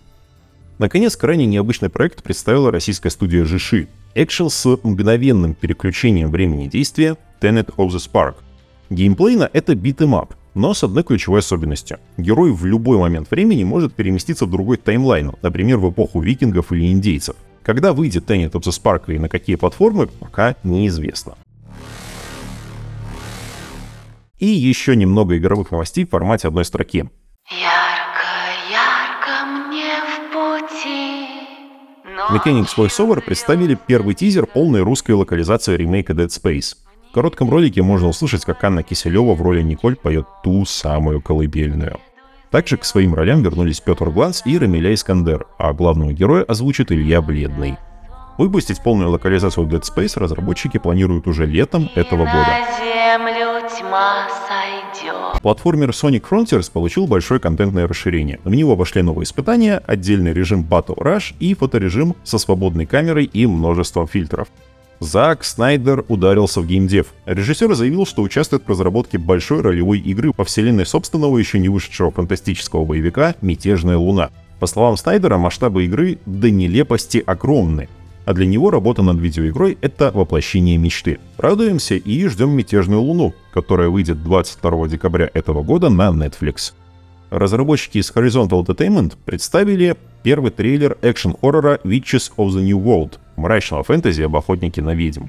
Наконец, 0.80 1.18
крайне 1.18 1.46
необычный 1.46 1.90
проект 1.90 2.24
представила 2.24 2.72
российская 2.72 3.10
студия 3.10 3.44
Жиши. 3.44 3.88
Экшен 4.16 4.50
с 4.50 4.66
мгновенным 4.84 5.54
переключением 5.54 6.32
времени 6.32 6.68
действия 6.68 7.18
Tenet 7.42 7.76
of 7.76 7.90
the 7.90 7.98
Spark. 7.98 8.36
Геймплейно 8.90 9.50
это 9.52 9.76
beat 9.76 10.00
'em 10.00 10.18
up, 10.18 10.36
но 10.56 10.74
с 10.74 10.84
одной 10.84 11.04
ключевой 11.04 11.40
особенностью. 11.40 12.00
Герой 12.16 12.52
в 12.52 12.66
любой 12.66 12.98
момент 13.00 13.30
времени 13.30 13.66
может 13.66 13.96
переместиться 13.96 14.46
в 14.46 14.52
другой 14.52 14.78
timeline, 14.78 15.34
например, 15.42 15.78
в 15.78 15.92
эпоху 15.92 16.22
викингов 16.22 16.72
или 16.72 16.90
индейцев. 16.90 17.36
Когда 17.64 17.92
выйдет 17.92 18.30
Tenet 18.30 18.52
of 18.52 18.62
the 18.62 18.72
Spark 18.72 19.14
и 19.14 19.20
на 19.20 19.28
какие 19.28 19.58
платформы, 19.58 20.08
пока 20.08 20.56
неизвестно. 20.64 21.36
И 24.40 24.46
еще 24.46 24.96
немного 24.96 25.38
игровых 25.38 25.72
новостей 25.72 26.06
в 26.06 26.10
формате 26.10 26.48
одной 26.48 26.66
строки. 26.66 27.10
Mechanics 32.30 32.76
VoiceOver 32.78 33.22
представили 33.22 33.78
первый 33.88 34.14
тизер 34.14 34.46
полной 34.46 34.82
русской 34.82 35.12
локализации 35.12 35.78
ремейка 35.78 36.14
Dead 36.14 36.28
Space. 36.28 36.76
В 37.10 37.14
коротком 37.14 37.50
ролике 37.50 37.82
можно 37.82 38.10
услышать, 38.10 38.44
как 38.44 38.64
Анна 38.64 38.84
Киселева 38.84 39.34
в 39.34 39.42
роли 39.42 39.62
Николь 39.62 39.96
поет 39.96 40.28
ту 40.44 40.66
самую 40.66 41.22
колыбельную. 41.22 42.00
Также 42.52 42.78
к 42.78 42.86
своим 42.86 43.14
ролям 43.14 43.44
вернулись 43.44 43.80
Петр 43.80 44.10
Гланс 44.10 44.44
и 44.46 44.58
Рамиля 44.58 44.94
Искандер, 44.94 45.48
а 45.58 45.74
главного 45.74 46.12
героя 46.12 46.44
озвучит 46.44 46.92
Илья 46.92 47.22
Бледный. 47.22 47.78
Выпустить 48.38 48.84
полную 48.84 49.10
локализацию 49.10 49.66
Dead 49.66 49.82
Space 49.82 50.20
разработчики 50.20 50.78
планируют 50.78 51.28
уже 51.28 51.46
летом 51.46 51.90
этого 51.96 52.26
года. 52.26 52.58
Тьма 53.68 54.28
сойдет. 54.48 55.42
Платформер 55.42 55.90
Sonic 55.90 56.24
Frontiers 56.30 56.72
получил 56.72 57.06
большое 57.06 57.40
контентное 57.40 57.88
расширение. 57.88 58.40
В 58.46 58.54
него 58.56 58.76
вошли 58.78 59.02
новые 59.02 59.26
испытания, 59.26 59.82
отдельный 59.86 60.32
режим 60.32 60.66
Battle 60.68 60.96
Rush 60.96 61.34
и 61.40 61.54
фоторежим 61.54 62.16
со 62.24 62.38
свободной 62.38 62.86
камерой 62.86 63.26
и 63.26 63.46
множеством 63.46 64.08
фильтров. 64.08 64.48
Зак 65.00 65.44
Снайдер 65.44 66.06
ударился 66.08 66.62
в 66.62 66.66
геймдев. 66.66 67.08
Режиссер 67.26 67.74
заявил, 67.76 68.06
что 68.06 68.22
участвует 68.22 68.64
в 68.66 68.70
разработке 68.70 69.18
большой 69.18 69.62
ролевой 69.62 70.00
игры 70.00 70.32
по 70.32 70.46
вселенной 70.46 70.86
собственного 70.86 71.38
еще 71.38 71.60
не 71.60 71.70
вышедшего 71.70 72.12
фантастического 72.12 72.86
боевика 72.86 73.36
«Мятежная 73.42 73.98
луна». 73.98 74.30
По 74.60 74.66
словам 74.66 74.98
Снайдера, 74.98 75.38
масштабы 75.38 75.86
игры 75.86 76.18
до 76.26 76.50
нелепости 76.50 77.22
огромны, 77.26 77.90
а 78.28 78.34
для 78.34 78.46
него 78.46 78.72
работа 78.72 79.04
над 79.04 79.20
видеоигрой— 79.22 79.78
это 79.82 80.12
воплощение 80.14 80.76
мечты. 80.76 81.18
Радуемся 81.38 81.96
и 81.96 82.28
ждем 82.28 82.50
«Мятежную 82.50 83.02
луну», 83.02 83.34
которая 83.54 83.88
выйдет 83.88 84.22
22 84.22 84.90
декабря 84.90 85.32
этого 85.34 85.64
года 85.64 85.88
на 85.88 86.10
Netflix. 86.10 86.74
Разработчики 87.30 88.00
из 88.00 88.12
Horizontal 88.12 88.66
Entertainment 88.66 89.14
представили 89.24 89.96
первый 90.24 90.52
трейлер 90.52 90.98
экшен-хоррора 91.02 91.80
Witches 91.86 92.34
of 92.36 92.50
the 92.50 92.62
New 92.62 92.80
World, 92.80 93.14
мрачного 93.38 93.84
фэнтези 93.84 94.24
об 94.24 94.36
охотнике 94.36 94.82
на 94.82 94.94
ведьм. 94.94 95.28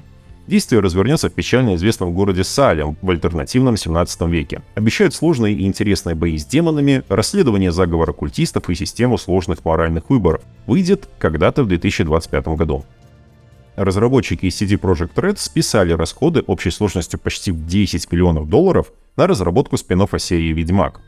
Действие 0.49 0.81
развернется 0.81 1.29
в 1.29 1.33
печально 1.33 1.75
известном 1.75 2.11
городе 2.11 2.43
Салем 2.43 2.97
в 3.03 3.09
альтернативном 3.11 3.77
17 3.77 4.21
веке. 4.21 4.63
Обещают 4.73 5.13
сложные 5.13 5.53
и 5.53 5.67
интересные 5.67 6.15
бои 6.15 6.39
с 6.39 6.45
демонами, 6.47 7.03
расследование 7.07 7.71
заговора 7.71 8.13
культистов 8.13 8.67
и 8.67 8.73
систему 8.73 9.19
сложных 9.19 9.63
моральных 9.63 10.09
выборов. 10.09 10.41
Выйдет 10.65 11.07
когда-то 11.19 11.61
в 11.61 11.67
2025 11.67 12.47
году. 12.57 12.83
Разработчики 13.75 14.47
из 14.47 14.59
CD 14.59 14.79
Projekt 14.79 15.13
Red 15.17 15.37
списали 15.37 15.93
расходы 15.93 16.43
общей 16.47 16.71
сложностью 16.71 17.19
почти 17.19 17.51
в 17.51 17.67
10 17.67 18.11
миллионов 18.11 18.49
долларов 18.49 18.91
на 19.17 19.27
разработку 19.27 19.77
спин 19.77 20.07
серии 20.17 20.51
«Ведьмак». 20.51 20.99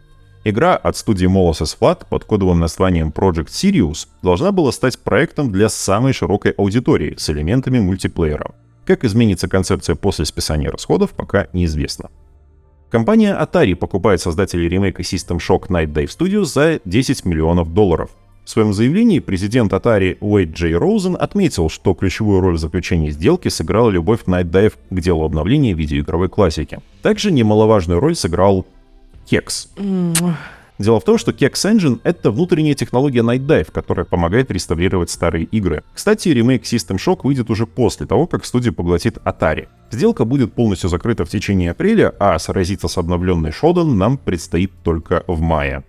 Игра 0.44 0.76
от 0.76 0.96
студии 0.96 1.28
Molasses 1.28 1.76
Flat 1.80 2.06
под 2.08 2.26
кодовым 2.26 2.60
названием 2.60 3.10
Project 3.10 3.48
Sirius 3.48 4.08
должна 4.22 4.52
была 4.52 4.72
стать 4.72 5.00
проектом 5.00 5.52
для 5.52 5.68
самой 5.68 6.14
широкой 6.14 6.52
аудитории 6.52 7.16
с 7.18 7.28
элементами 7.32 7.80
мультиплеера. 7.80 8.52
Как 8.92 9.06
изменится 9.06 9.48
концепция 9.48 9.96
после 9.96 10.26
списания 10.26 10.70
расходов, 10.70 11.12
пока 11.12 11.48
неизвестно. 11.54 12.10
Компания 12.90 13.34
Atari 13.42 13.74
покупает 13.74 14.20
создателей 14.20 14.68
ремейка 14.68 15.02
System 15.02 15.38
Shock 15.38 15.70
Night 15.70 15.94
Dive 15.94 16.10
Studios 16.10 16.48
за 16.48 16.82
10 16.84 17.24
миллионов 17.24 17.74
долларов. 17.74 18.10
В 18.44 18.50
своем 18.50 18.74
заявлении 18.74 19.20
президент 19.20 19.72
Atari 19.72 20.18
Уэйд 20.20 20.50
Джей 20.52 20.76
Роузен 20.76 21.16
отметил, 21.18 21.70
что 21.70 21.94
ключевую 21.94 22.42
роль 22.42 22.56
в 22.56 22.60
заключении 22.60 23.12
сделки 23.12 23.48
сыграла 23.48 23.90
любовь 23.90 24.24
Night 24.26 24.52
Dive 24.52 24.74
к 24.90 25.00
делу 25.00 25.24
обновления 25.24 25.72
видеоигровой 25.72 26.28
классики. 26.28 26.82
Также 27.02 27.32
немаловажную 27.32 28.02
роль 28.02 28.18
сыграл 28.18 28.66
Кекс. 29.26 29.70
Дело 30.82 31.00
в 31.00 31.04
том, 31.04 31.20
что 31.20 31.32
Kex 31.32 31.52
Engine— 31.52 32.00
это 32.04 32.32
внутренняя 32.32 32.74
технология 32.74 33.20
Night 33.20 33.46
Dive, 33.46 33.72
которая 33.72 34.04
помогает 34.04 34.50
реставрировать 34.50 35.12
старые 35.12 35.46
игры. 35.46 35.84
Кстати, 35.94 36.30
ремейк 36.30 36.64
System 36.64 36.98
Shock 36.98 37.20
выйдет 37.24 37.52
уже 37.52 37.68
после 37.68 38.08
того, 38.08 38.26
как 38.26 38.46
студия 38.46 38.72
поглотит 38.72 39.18
Atari. 39.18 39.68
Сделка 39.92 40.26
будет 40.26 40.54
полностью 40.54 40.90
закрыта 40.90 41.24
в 41.24 41.30
течение 41.30 41.72
апреля, 41.72 42.16
а 42.20 42.40
сразиться 42.40 42.88
с 42.88 42.98
обновленной 42.98 43.52
Shodan 43.52 43.94
нам 43.94 44.18
предстоит 44.18 44.72
только 44.84 45.24
в 45.28 45.40
мае. 45.40 45.84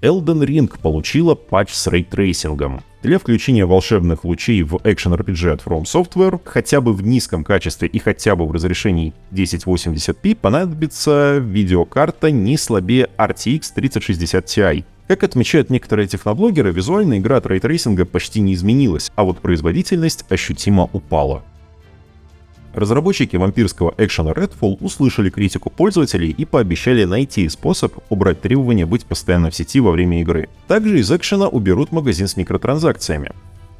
Elden 0.00 0.46
Ring 0.46 0.72
получила 0.80 1.34
патч 1.34 1.72
с 1.72 1.88
рейтрейсингом. 1.88 2.82
Для 3.06 3.20
включения 3.20 3.64
волшебных 3.64 4.24
лучей 4.24 4.64
в 4.64 4.74
Action 4.78 5.16
RPG 5.16 5.52
от 5.52 5.62
From 5.62 5.84
Software 5.84 6.40
хотя 6.44 6.80
бы 6.80 6.92
в 6.92 7.06
низком 7.06 7.44
качестве 7.44 7.86
и 7.86 8.00
хотя 8.00 8.34
бы 8.34 8.44
в 8.44 8.50
разрешении 8.50 9.14
1080p 9.30 10.34
понадобится 10.34 11.36
видеокарта 11.38 12.32
не 12.32 12.56
слабее 12.58 13.08
RTX 13.16 13.66
3060 13.76 14.44
Ti. 14.44 14.84
Как 15.06 15.22
отмечают 15.22 15.70
некоторые 15.70 16.08
техноблогеры, 16.08 16.72
визуальная 16.72 17.18
игра 17.18 17.36
от 17.36 17.46
рейтрейсинга 17.46 18.06
почти 18.06 18.40
не 18.40 18.54
изменилась, 18.54 19.12
а 19.14 19.22
вот 19.22 19.38
производительность 19.38 20.24
ощутимо 20.28 20.90
упала. 20.92 21.44
Разработчики 22.76 23.36
вампирского 23.36 23.94
экшена 23.96 24.32
Redfall 24.32 24.76
услышали 24.80 25.30
критику 25.30 25.70
пользователей 25.70 26.28
и 26.36 26.44
пообещали 26.44 27.04
найти 27.04 27.48
способ 27.48 27.94
убрать 28.10 28.42
требование 28.42 28.84
быть 28.84 29.06
постоянно 29.06 29.50
в 29.50 29.56
сети 29.56 29.80
во 29.80 29.92
время 29.92 30.20
игры. 30.20 30.50
Также 30.68 30.98
из 31.00 31.10
экшена 31.10 31.48
уберут 31.48 31.90
магазин 31.90 32.28
с 32.28 32.36
микротранзакциями. 32.36 33.32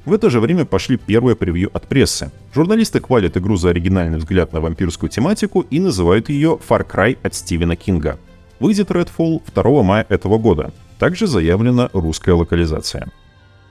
В 0.07 0.15
это 0.15 0.31
же 0.31 0.41
время 0.41 0.65
пошли 0.65 0.97
первые 0.97 1.37
превью 1.37 1.69
от 1.75 1.87
прессы. 1.87 2.31
Журналисты 2.55 3.03
хвалят 3.03 3.37
игру 3.37 3.59
за 3.59 3.69
оригинальный 3.69 4.17
взгляд 4.17 4.55
на 4.55 4.63
вампирскую 4.63 5.11
тематику 5.11 5.61
и 5.69 5.79
называют 5.79 6.31
ее 6.31 6.59
Far 6.67 6.91
Cry 6.91 7.19
от 7.23 7.35
Стивена 7.35 7.77
Кинга. 7.77 8.19
Выйдет 8.61 8.91
Redfall 8.91 9.43
2 9.55 9.83
мая 9.83 10.07
этого 10.09 10.39
года. 10.39 10.73
Также 10.99 11.27
заявлена 11.27 11.91
русская 11.93 12.33
локализация. 12.33 13.13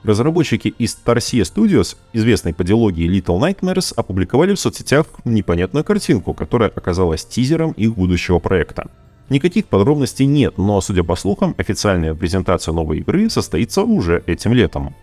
Разработчики 0.05 0.67
из 0.67 0.95
Tarsier 1.03 1.41
Studios, 1.41 1.95
известной 2.13 2.53
по 2.53 2.63
дилогии 2.63 3.09
Little 3.09 3.39
Nightmares, 3.39 3.91
опубликовали 3.95 4.53
в 4.53 4.59
соцсетях 4.59 5.07
непонятную 5.25 5.83
картинку, 5.83 6.35
которая 6.35 6.69
оказалась 6.69 7.25
тизером 7.25 7.71
их 7.71 7.95
будущего 7.95 8.37
проекта. 8.37 8.87
Никаких 9.29 9.65
подробностей 9.65 10.27
нет, 10.27 10.59
но, 10.59 10.79
судя 10.81 11.03
по 11.03 11.15
слухам, 11.15 11.55
официальная 11.57 12.13
презентация 12.13 12.71
новой 12.71 12.99
игры 12.99 13.31
состоится 13.31 13.81
уже 13.81 14.21
этим 14.27 14.53
летом. 14.53 14.93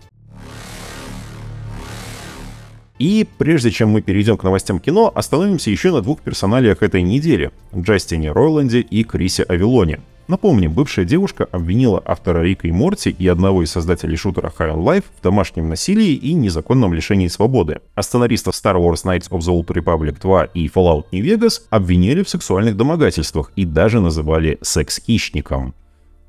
И 3.00 3.26
прежде 3.38 3.72
чем 3.72 3.88
мы 3.88 4.02
перейдем 4.02 4.36
к 4.36 4.44
новостям 4.44 4.78
кино, 4.78 5.10
остановимся 5.12 5.72
еще 5.72 5.90
на 5.90 6.02
двух 6.02 6.20
персоналиях 6.20 6.84
этой 6.84 7.02
недели— 7.02 7.50
Джастине 7.76 8.30
Ройланде 8.30 8.78
и 8.78 9.02
Крисе 9.02 9.42
Авилоне— 9.42 9.98
Напомним, 10.28 10.72
бывшая 10.72 11.04
девушка 11.04 11.48
обвинила 11.50 12.00
автора 12.04 12.42
Рика 12.42 12.68
и 12.68 12.72
Морти 12.72 13.10
и 13.10 13.26
одного 13.26 13.64
из 13.64 13.72
создателей 13.72 14.16
шутера 14.16 14.52
High 14.56 14.74
on 14.74 14.84
Life 14.84 15.04
в 15.18 15.22
домашнем 15.22 15.68
насилии 15.68 16.14
и 16.14 16.32
незаконном 16.32 16.94
лишении 16.94 17.26
свободы, 17.26 17.80
а 17.94 18.02
сценаристов 18.02 18.54
Star 18.54 18.76
Wars 18.76 19.04
Knights 19.04 19.28
of 19.30 19.40
the 19.40 19.52
Old 19.52 19.66
Republic 19.66 20.20
2 20.20 20.44
и 20.44 20.68
Fallout 20.68 21.06
New 21.10 21.24
Vegas 21.24 21.62
обвинили 21.70 22.22
в 22.22 22.28
сексуальных 22.28 22.76
домогательствах 22.76 23.50
и 23.56 23.64
даже 23.64 24.00
называли 24.00 24.58
секс-хищником. 24.62 25.74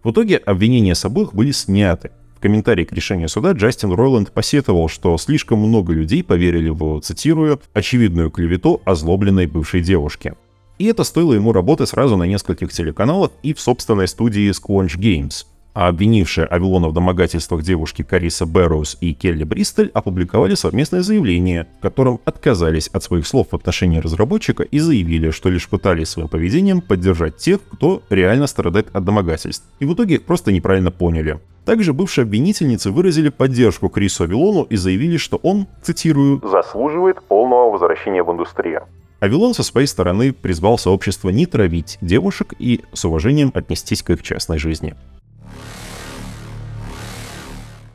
В 0.03 0.11
итоге 0.11 0.37
обвинения 0.37 0.95
с 0.95 1.05
обоих 1.05 1.33
были 1.33 1.51
сняты. 1.51 2.11
В 2.35 2.39
комментарии 2.41 2.83
к 2.83 2.91
решению 2.91 3.29
суда 3.29 3.51
Джастин 3.51 3.93
Ройланд 3.93 4.31
посетовал, 4.31 4.89
что 4.89 5.17
слишком 5.17 5.59
много 5.59 5.93
людей 5.93 6.23
поверили 6.23 6.69
в, 6.69 6.99
цитирую, 6.99 7.61
«очевидную 7.73 8.31
клевету 8.31 8.81
озлобленной 8.85 9.45
бывшей 9.45 9.81
девушки». 9.81 10.33
И 10.77 10.85
это 10.85 11.03
стоило 11.03 11.33
ему 11.33 11.53
работы 11.53 11.85
сразу 11.85 12.17
на 12.17 12.23
нескольких 12.23 12.71
телеканалах 12.71 13.31
и 13.43 13.53
в 13.53 13.59
собственной 13.59 14.07
студии 14.07 14.51
Squanch 14.51 14.97
Games. 14.97 15.45
А 15.73 15.87
обвинившие 15.87 16.45
Авилона 16.45 16.87
в 16.87 16.93
домогательствах 16.93 17.63
девушки 17.63 18.03
Кариса 18.03 18.45
Бэрроуз 18.45 18.97
и 19.01 19.13
Келли 19.13 19.43
Бристоль 19.43 19.89
опубликовали 19.93 20.53
совместное 20.53 21.01
заявление, 21.01 21.67
в 21.79 21.81
котором 21.81 22.19
отказались 22.25 22.89
от 22.89 23.03
своих 23.03 23.25
слов 23.25 23.47
в 23.49 23.55
отношении 23.55 23.97
разработчика 23.97 24.61
и 24.63 24.77
заявили, 24.77 25.31
что 25.31 25.49
лишь 25.49 25.67
пытались 25.67 26.09
своим 26.09 26.27
поведением 26.27 26.81
поддержать 26.81 27.37
тех, 27.37 27.59
кто 27.71 28.03
реально 28.11 28.45
страдает 28.45 28.87
от 28.93 29.03
домогательств. 29.03 29.65
И 29.79 29.85
в 29.85 29.93
итоге 29.93 30.19
просто 30.19 30.51
неправильно 30.51 30.91
поняли. 30.91 31.39
Также 31.65 31.93
бывшие 31.93 32.23
обвинительницы 32.23 32.91
выразили 32.91 33.29
поддержку 33.29 33.89
Крису 33.89 34.25
Авилону 34.25 34.63
и 34.63 34.75
заявили, 34.75 35.17
что 35.17 35.37
он, 35.37 35.65
цитирую, 35.81 36.39
«заслуживает 36.43 37.23
полного 37.23 37.71
возвращения 37.71 38.21
в 38.21 38.31
индустрию». 38.31 38.83
Авилон 39.23 39.53
со 39.53 39.63
своей 39.63 39.87
стороны 39.87 40.33
призвал 40.33 40.77
сообщество 40.77 41.29
не 41.29 41.45
травить 41.45 41.97
девушек 42.01 42.55
и 42.59 42.81
с 42.91 43.05
уважением 43.05 43.53
отнестись 43.53 44.03
к 44.03 44.09
их 44.09 44.21
частной 44.21 44.57
жизни. 44.57 44.95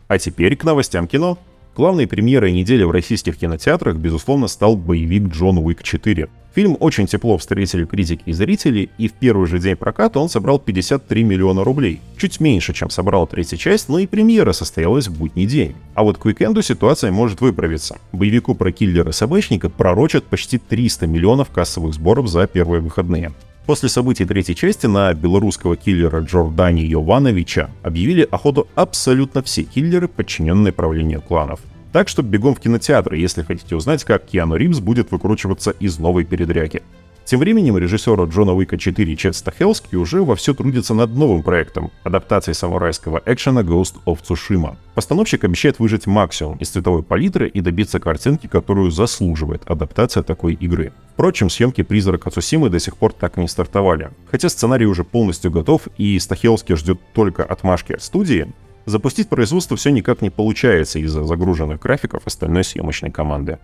А 0.06 0.18
теперь 0.18 0.56
к 0.56 0.64
новостям 0.64 1.06
кино. 1.06 1.38
Главной 1.76 2.06
премьерой 2.06 2.52
недели 2.52 2.82
в 2.82 2.90
российских 2.90 3.36
кинотеатрах, 3.36 3.96
безусловно, 3.96 4.48
стал 4.48 4.74
боевик 4.74 5.24
«Джон 5.24 5.58
Уик 5.58 5.82
4». 5.82 6.30
Фильм 6.58 6.76
очень 6.80 7.06
тепло 7.06 7.38
встретили 7.38 7.84
критики 7.84 8.22
и 8.26 8.32
зрители, 8.32 8.90
и 8.98 9.06
в 9.06 9.12
первый 9.12 9.46
же 9.46 9.60
день 9.60 9.76
проката 9.76 10.18
он 10.18 10.28
собрал 10.28 10.58
53 10.58 11.22
миллиона 11.22 11.62
рублей. 11.62 12.00
Чуть 12.16 12.40
меньше, 12.40 12.72
чем 12.72 12.90
собрала 12.90 13.28
третья 13.28 13.56
часть, 13.56 13.88
но 13.88 14.00
и 14.00 14.08
премьера 14.08 14.50
состоялась 14.50 15.06
в 15.06 15.16
будний 15.16 15.46
день. 15.46 15.76
А 15.94 16.02
вот 16.02 16.18
к 16.18 16.24
уикенду 16.24 16.60
ситуация 16.60 17.12
может 17.12 17.40
выправиться. 17.40 17.98
Боевику 18.10 18.56
про 18.56 18.72
киллера-собачника 18.72 19.70
пророчат 19.70 20.24
почти 20.24 20.58
300 20.58 21.06
миллионов 21.06 21.50
кассовых 21.50 21.94
сборов 21.94 22.26
за 22.26 22.48
первые 22.48 22.80
выходные. 22.80 23.30
После 23.64 23.88
событий 23.88 24.24
третьей 24.24 24.56
части 24.56 24.86
на 24.86 25.14
белорусского 25.14 25.76
киллера 25.76 26.22
Джордани 26.22 26.80
Йовановича 26.80 27.70
объявили 27.84 28.26
охоту 28.28 28.66
абсолютно 28.74 29.44
все 29.44 29.62
киллеры, 29.62 30.08
подчиненные 30.08 30.72
правлению 30.72 31.22
кланов. 31.22 31.60
Так 31.92 32.08
что 32.08 32.22
бегом 32.22 32.54
в 32.54 32.60
кинотеатры, 32.60 33.16
если 33.16 33.42
хотите 33.42 33.74
узнать, 33.74 34.04
как 34.04 34.26
Киану 34.26 34.56
Ривз 34.56 34.80
будет 34.80 35.10
выкручиваться 35.10 35.70
из 35.70 35.98
новой 35.98 36.24
передряги. 36.24 36.82
Тем 37.28 37.40
временем 37.40 37.76
режиссера 37.76 38.24
Джона 38.24 38.54
Уика 38.54 38.78
4 38.78 39.16
Чет 39.16 39.36
Стахелски 39.36 39.96
уже 39.96 40.22
вовсю 40.22 40.54
трудится 40.54 40.94
над 40.94 41.14
новым 41.14 41.42
проектом— 41.42 41.90
адаптацией 42.02 42.54
самурайского 42.54 43.20
экшена 43.26 43.60
Ghost 43.60 43.96
of 44.06 44.20
Tsushima. 44.22 44.76
Постановщик 44.94 45.44
обещает 45.44 45.78
выжать 45.78 46.06
максимум 46.06 46.56
из 46.56 46.70
цветовой 46.70 47.02
палитры 47.02 47.46
и 47.46 47.60
добиться 47.60 48.00
картинки, 48.00 48.46
которую 48.46 48.90
заслуживает 48.90 49.62
адаптация 49.66 50.22
такой 50.22 50.54
игры. 50.54 50.94
Впрочем, 51.12 51.50
съемки 51.50 51.82
«Призрака 51.82 52.30
Цусимы» 52.30 52.70
до 52.70 52.80
сих 52.80 52.96
пор 52.96 53.12
так 53.12 53.36
и 53.36 53.42
не 53.42 53.48
стартовали. 53.48 54.10
Хотя 54.30 54.48
сценарий 54.48 54.86
уже 54.86 55.04
полностью 55.04 55.50
готов 55.50 55.82
и 55.98 56.18
Стахелски 56.18 56.76
ждет 56.76 56.98
только 57.12 57.44
отмашки 57.44 57.92
от 57.92 58.02
студии, 58.02 58.50
Запустить 58.88 59.28
производство 59.28 59.76
все 59.76 59.90
никак 59.90 60.22
не 60.22 60.30
получается 60.30 60.98
из-за 60.98 61.22
загруженных 61.22 61.78
графиков 61.78 62.22
остальной 62.24 62.64
съемочной 62.64 63.10
команды. 63.10 63.58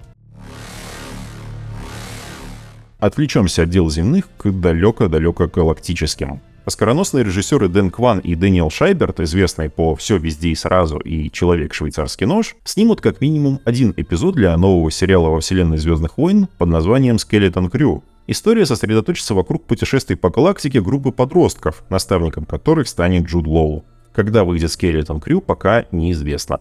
Отвлечемся 2.98 3.62
от 3.62 3.70
дел 3.70 3.88
земных 3.88 4.28
к 4.36 4.50
далеко-далеко 4.50 5.46
галактическим. 5.46 6.42
Оскароносные 6.66 7.24
режиссеры 7.24 7.68
Дэн 7.68 7.90
Кван 7.90 8.18
и 8.18 8.34
Дэниел 8.34 8.68
Шайберт, 8.68 9.20
известные 9.20 9.70
по 9.70 9.96
«Все 9.96 10.18
везде 10.18 10.50
и 10.50 10.54
сразу» 10.54 10.98
и 10.98 11.30
«Человек-швейцарский 11.30 12.26
нож», 12.26 12.54
снимут 12.64 13.00
как 13.00 13.22
минимум 13.22 13.60
один 13.64 13.94
эпизод 13.96 14.34
для 14.34 14.54
нового 14.58 14.90
сериала 14.90 15.30
во 15.30 15.40
вселенной 15.40 15.78
«Звездных 15.78 16.18
войн» 16.18 16.48
под 16.58 16.68
названием 16.68 17.18
«Скелетон 17.18 17.70
Крю». 17.70 18.04
История 18.26 18.66
сосредоточится 18.66 19.34
вокруг 19.34 19.64
путешествий 19.64 20.16
по 20.16 20.28
галактике 20.28 20.82
группы 20.82 21.12
подростков, 21.12 21.82
наставником 21.88 22.44
которых 22.44 22.88
станет 22.88 23.24
Джуд 23.24 23.46
Лоу. 23.46 23.86
Когда 24.14 24.44
выйдет 24.44 24.70
Skeleton 24.70 25.22
Crew, 25.22 25.40
пока 25.40 25.86
неизвестно. 25.90 26.60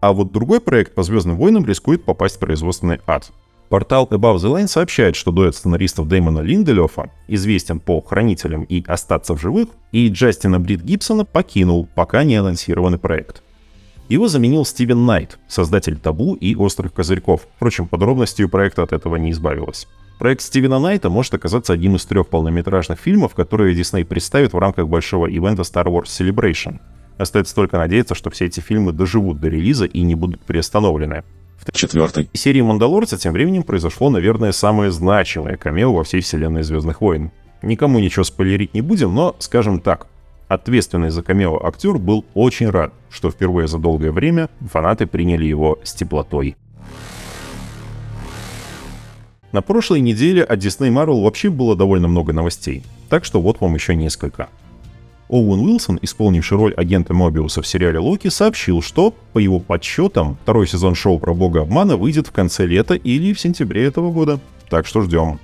А 0.00 0.12
вот 0.12 0.30
другой 0.30 0.60
проект 0.60 0.94
по 0.94 1.02
Звездным 1.02 1.36
войнам 1.36 1.66
рискует 1.66 2.04
попасть 2.04 2.36
в 2.36 2.38
производственный 2.38 3.00
ад. 3.06 3.32
Портал 3.68 4.06
Above 4.06 4.36
the 4.36 4.54
Line 4.54 4.68
сообщает, 4.68 5.16
что 5.16 5.32
дуэт 5.32 5.56
сценаристов 5.56 6.06
Дэймона 6.06 6.38
Линделёфа, 6.38 7.10
известен 7.26 7.80
по 7.80 8.00
«Хранителям» 8.00 8.62
и 8.62 8.84
«Остаться 8.86 9.34
в 9.34 9.40
живых», 9.40 9.70
и 9.90 10.08
Джастина 10.08 10.60
Брит 10.60 10.82
Гибсона 10.82 11.24
покинул 11.24 11.88
пока 11.96 12.22
не 12.22 12.36
анонсированный 12.36 12.98
проект. 12.98 13.42
Его 14.08 14.28
заменил 14.28 14.64
Стивен 14.64 15.04
Найт, 15.04 15.38
создатель 15.48 15.98
«Табу» 15.98 16.34
и 16.34 16.54
«Острых 16.54 16.92
козырьков». 16.92 17.48
Впрочем, 17.56 17.88
подробностью 17.88 18.48
проекта 18.48 18.84
от 18.84 18.92
этого 18.92 19.16
не 19.16 19.32
избавилась. 19.32 19.88
Проект 20.20 20.42
Стивена 20.42 20.78
Найта 20.78 21.10
может 21.10 21.34
оказаться 21.34 21.72
одним 21.72 21.96
из 21.96 22.06
трех 22.06 22.28
полнометражных 22.28 23.00
фильмов, 23.00 23.34
которые 23.34 23.74
Дисней 23.74 24.04
представит 24.04 24.52
в 24.52 24.58
рамках 24.58 24.88
большого 24.88 25.26
ивента 25.26 25.62
Star 25.62 25.86
Wars 25.86 26.04
Celebration. 26.04 26.78
Остается 27.18 27.54
только 27.54 27.78
надеяться, 27.78 28.14
что 28.14 28.30
все 28.30 28.46
эти 28.46 28.60
фильмы 28.60 28.92
доживут 28.92 29.40
до 29.40 29.48
релиза 29.48 29.86
и 29.86 30.02
не 30.02 30.14
будут 30.14 30.40
приостановлены. 30.44 31.24
В 31.58 31.72
четвертой 31.72 32.30
серии 32.32 32.60
«Мандалорца» 32.60 33.18
тем 33.18 33.32
временем 33.32 33.64
произошло, 33.64 34.08
наверное, 34.08 34.52
самое 34.52 34.92
значимое 34.92 35.56
камео 35.56 35.92
во 35.92 36.04
всей 36.04 36.20
вселенной 36.20 36.62
«Звездных 36.62 37.00
войн». 37.00 37.32
Никому 37.62 37.98
ничего 37.98 38.22
спойлерить 38.22 38.74
не 38.74 38.82
будем, 38.82 39.14
но, 39.14 39.34
скажем 39.40 39.80
так, 39.80 40.06
ответственный 40.48 41.10
за 41.10 41.22
камео 41.22 41.64
актер 41.64 41.98
был 41.98 42.24
очень 42.34 42.70
рад, 42.70 42.92
что 43.10 43.30
впервые 43.30 43.68
за 43.68 43.78
долгое 43.78 44.12
время 44.12 44.48
фанаты 44.70 45.06
приняли 45.06 45.44
его 45.44 45.78
с 45.82 45.92
теплотой. 45.94 46.56
На 49.52 49.62
прошлой 49.62 50.00
неделе 50.00 50.42
от 50.42 50.58
Disney 50.58 50.90
Marvel 50.90 51.22
вообще 51.22 51.48
было 51.48 51.74
довольно 51.74 52.08
много 52.08 52.32
новостей, 52.32 52.82
так 53.08 53.24
что 53.24 53.40
вот 53.40 53.60
вам 53.60 53.74
еще 53.74 53.94
несколько. 53.94 54.48
Оуэн 55.28 55.60
Уилсон, 55.60 55.98
исполнивший 56.02 56.56
роль 56.56 56.74
агента 56.74 57.12
Мобиуса 57.12 57.62
в 57.62 57.66
сериале 57.66 57.98
Локи, 57.98 58.28
сообщил, 58.28 58.80
что, 58.80 59.12
по 59.32 59.38
его 59.38 59.58
подсчетам, 59.58 60.36
второй 60.42 60.68
сезон 60.68 60.94
шоу 60.94 61.18
про 61.18 61.34
бога 61.34 61.62
обмана 61.62 61.96
выйдет 61.96 62.28
в 62.28 62.32
конце 62.32 62.66
лета 62.66 62.94
или 62.94 63.32
в 63.32 63.40
сентябре 63.40 63.84
этого 63.84 64.12
года. 64.12 64.38
Так 64.68 64.86
что 64.86 65.02
ждем. 65.02 65.40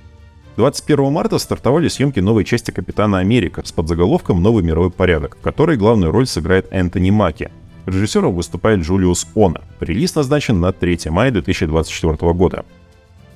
21 0.55 1.11
марта 1.11 1.39
стартовали 1.39 1.87
съемки 1.87 2.19
новой 2.19 2.43
части 2.45 2.69
Капитана 2.69 3.17
Америка 3.17 3.63
с 3.65 3.71
подзаголовком 3.71 4.43
«Новый 4.43 4.63
мировой 4.63 4.91
порядок», 4.91 5.35
в 5.37 5.41
которой 5.41 5.77
главную 5.77 6.11
роль 6.11 6.27
сыграет 6.27 6.67
Энтони 6.69 7.09
Маки. 7.09 7.49
Режиссером 7.87 8.35
выступает 8.35 8.81
Джулиус 8.81 9.27
Она. 9.35 9.61
Релиз 9.79 10.13
назначен 10.13 10.59
на 10.59 10.71
3 10.71 11.09
мая 11.09 11.31
2024 11.31 12.33
года. 12.33 12.65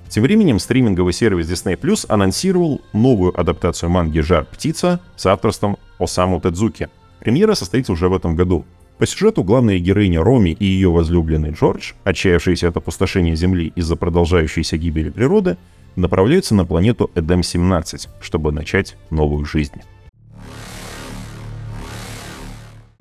Тем 0.10 0.24
временем 0.24 0.60
стриминговый 0.60 1.12
сервис 1.12 1.50
Disney 1.50 1.76
Plus 1.76 2.06
анонсировал 2.08 2.82
новую 2.94 3.38
адаптацию 3.38 3.90
манги 3.90 4.20
«Жар 4.20 4.46
птица» 4.46 5.02
с 5.16 5.26
авторством 5.26 5.78
Осаму 5.98 6.40
Тедзуки. 6.40 6.88
Премьера 7.20 7.56
состоится 7.56 7.94
уже 7.94 8.10
в 8.10 8.16
этом 8.16 8.36
году. 8.36 8.64
По 9.00 9.08
сюжету 9.08 9.44
главная 9.44 9.80
героиня 9.80 10.24
Роми 10.24 10.52
и 10.52 10.66
ее 10.66 10.92
возлюбленный 10.92 11.52
Джордж, 11.52 11.94
отчаявшиеся 12.04 12.70
от 12.70 12.78
опустошения 12.78 13.36
Земли 13.36 13.74
из-за 13.76 13.96
продолжающейся 13.96 14.78
гибели 14.78 15.10
природы, 15.10 15.58
направляются 15.98 16.56
на 16.56 16.66
планету 16.66 17.12
Эдем-17, 17.16 18.08
чтобы 18.22 18.54
начать 18.54 18.96
новую 19.10 19.44
жизнь. 19.46 19.82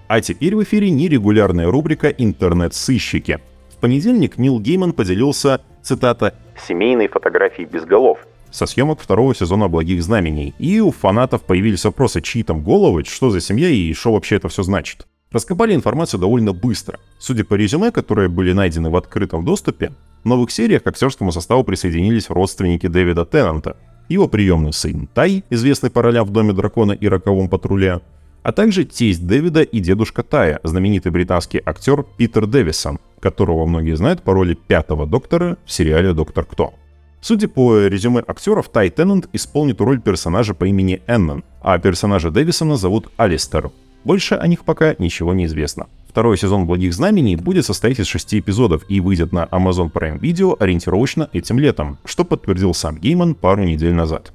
А 0.09 0.21
теперь 0.21 0.57
в 0.57 0.63
эфире 0.63 0.91
нерегулярная 0.91 1.67
рубрика 1.71 2.09
«Интернет-сыщики». 2.09 3.39
В 3.71 3.77
понедельник 3.77 4.39
Нил 4.39 4.59
Гейман 4.59 4.93
поделился, 4.93 5.61
цитата, 5.83 6.35
семейной 6.67 7.09
фотографии 7.09 7.63
без 7.63 7.85
голов 7.85 8.19
со 8.51 8.67
съемок 8.67 9.01
второго 9.01 9.35
сезона 9.35 9.69
«Благих 9.69 10.03
знамений». 10.03 10.55
И 10.59 10.81
у 10.81 10.91
фанатов 10.91 11.43
появились 11.43 11.85
вопросы, 11.85 12.23
чьи 12.23 12.43
там 12.43 12.63
головы, 12.63 13.05
что 13.05 13.31
за 13.31 13.41
семья 13.41 13.69
и 13.69 13.93
что 13.93 14.13
вообще 14.13 14.37
это 14.37 14.49
все 14.49 14.63
значит. 14.63 15.07
Раскопали 15.37 15.75
информацию 15.75 16.19
довольно 16.19 16.55
быстро. 16.55 16.99
Судя 17.19 17.45
по 17.45 17.53
резюме, 17.53 17.91
которые 17.91 18.31
были 18.31 18.55
найдены 18.55 18.89
в 18.89 18.97
открытом 18.97 19.45
доступе, 19.45 19.93
в 20.25 20.27
новых 20.27 20.51
сериях 20.51 20.83
к 20.83 20.87
актерскому 20.87 21.31
составу 21.31 21.63
присоединились 21.63 22.31
родственники 22.31 22.87
Дэвида 22.87 23.27
Теннанта, 23.27 23.77
его 24.09 24.29
приемный 24.29 24.73
сын 24.73 25.07
Тай, 25.13 25.45
известный 25.51 25.91
по 25.91 26.01
ролям 26.01 26.25
в 26.25 26.31
«Доме 26.31 26.55
дракона» 26.55 26.93
и 26.93 27.07
«Роковом 27.07 27.51
патруле», 27.51 28.01
а 28.43 28.53
также 28.53 28.87
тесть 28.87 29.27
Дэвида 29.27 29.61
и 29.61 29.79
дедушка 29.81 30.23
Тая, 30.23 30.59
знаменитый 30.63 31.13
британский 31.13 31.61
актер 31.63 32.03
Питер 32.17 32.47
Дэвисон, 32.47 32.99
которого 33.21 33.67
многие 33.67 33.95
знают 33.95 34.23
по 34.23 34.33
роли 34.33 34.55
пятого 34.55 35.07
доктора 35.07 35.59
в 35.67 35.71
сериале 35.71 36.15
«Доктор 36.15 36.47
Кто». 36.47 36.73
Судя 37.21 37.49
по 37.49 37.89
резюме 37.89 38.25
актеров, 38.27 38.71
Тай 38.71 38.89
Теннант 38.89 39.29
исполнит 39.35 39.83
роль 39.83 40.01
персонажа 40.01 40.55
по 40.55 40.65
имени 40.65 41.03
Эннон, 41.07 41.45
а 41.61 41.79
персонажа 41.79 42.31
Дэвисона 42.31 42.79
зовут 42.79 43.11
Алистер. 43.19 43.71
Больше 44.07 44.37
о 44.37 44.47
них 44.47 44.65
пока 44.65 44.95
ничего 45.01 45.35
не 45.35 45.47
известно. 45.47 45.89
Второй 46.09 46.39
сезон 46.39 46.65
«Благих 46.65 46.95
знамений» 46.95 47.35
будет 47.35 47.67
состоять 47.67 47.99
из 47.99 48.07
шести 48.07 48.39
эпизодов 48.39 48.85
и 48.89 49.01
выйдет 49.01 49.33
на 49.33 49.47
Amazon 49.47 49.91
Prime 49.91 50.21
Video 50.21 50.57
ориентировочно 50.61 51.29
этим 51.33 51.59
летом, 51.59 51.99
что 52.05 52.25
подтвердил 52.25 52.73
сам 52.73 52.99
Гейман 52.99 53.35
пару 53.35 53.65
недель 53.65 53.93
назад. 53.93 54.33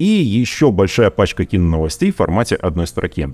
И 0.00 0.06
еще 0.06 0.72
большая 0.72 1.10
пачка 1.10 1.44
киноновостей 1.44 2.10
в 2.10 2.16
формате 2.16 2.56
одной 2.56 2.88
строки. 2.88 3.32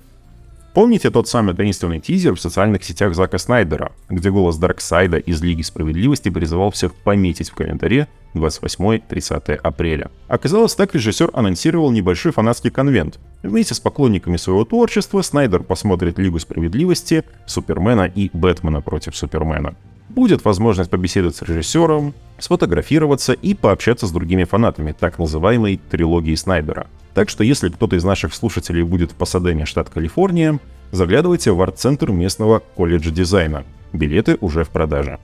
Помните 0.74 1.10
тот 1.10 1.28
самый 1.28 1.54
таинственный 1.54 2.00
тизер 2.00 2.34
в 2.34 2.40
социальных 2.40 2.82
сетях 2.82 3.14
Зака 3.14 3.36
Снайдера, 3.36 3.92
где 4.08 4.30
голос 4.30 4.56
Дарксайда 4.56 5.18
из 5.18 5.42
Лиги 5.42 5.60
Справедливости 5.60 6.30
призывал 6.30 6.70
всех 6.70 6.94
пометить 6.94 7.50
в 7.50 7.54
календаре 7.54 8.08
28-30 8.34 9.54
апреля. 9.56 10.10
Оказалось, 10.28 10.74
так 10.74 10.94
режиссер 10.94 11.30
анонсировал 11.34 11.90
небольшой 11.90 12.32
фанатский 12.32 12.70
конвент. 12.70 13.20
Вместе 13.42 13.74
с 13.74 13.80
поклонниками 13.80 14.38
своего 14.38 14.64
творчества 14.64 15.20
Снайдер 15.20 15.62
посмотрит 15.62 16.18
Лигу 16.18 16.38
Справедливости, 16.38 17.24
Супермена 17.46 18.06
и 18.06 18.30
Бэтмена 18.32 18.80
против 18.80 19.14
Супермена. 19.14 19.74
Будет 20.14 20.44
возможность 20.44 20.90
побеседовать 20.90 21.36
с 21.36 21.42
режиссером, 21.42 22.12
сфотографироваться 22.38 23.32
и 23.32 23.54
пообщаться 23.54 24.06
с 24.06 24.10
другими 24.10 24.44
фанатами 24.44 24.92
так 24.92 25.18
называемой 25.18 25.80
трилогии 25.90 26.34
Снайдера. 26.34 26.86
Так 27.14 27.30
что 27.30 27.42
если 27.42 27.70
кто-то 27.70 27.96
из 27.96 28.04
наших 28.04 28.34
слушателей 28.34 28.82
будет 28.82 29.12
в 29.12 29.14
Пасадене, 29.14 29.64
штат 29.64 29.88
Калифорния, 29.88 30.60
заглядывайте 30.90 31.52
в 31.52 31.62
арт-центр 31.62 32.10
местного 32.10 32.58
колледжа 32.58 33.10
дизайна. 33.10 33.64
Билеты 33.94 34.36
уже 34.42 34.64
в 34.64 34.68
продаже. 34.68 35.18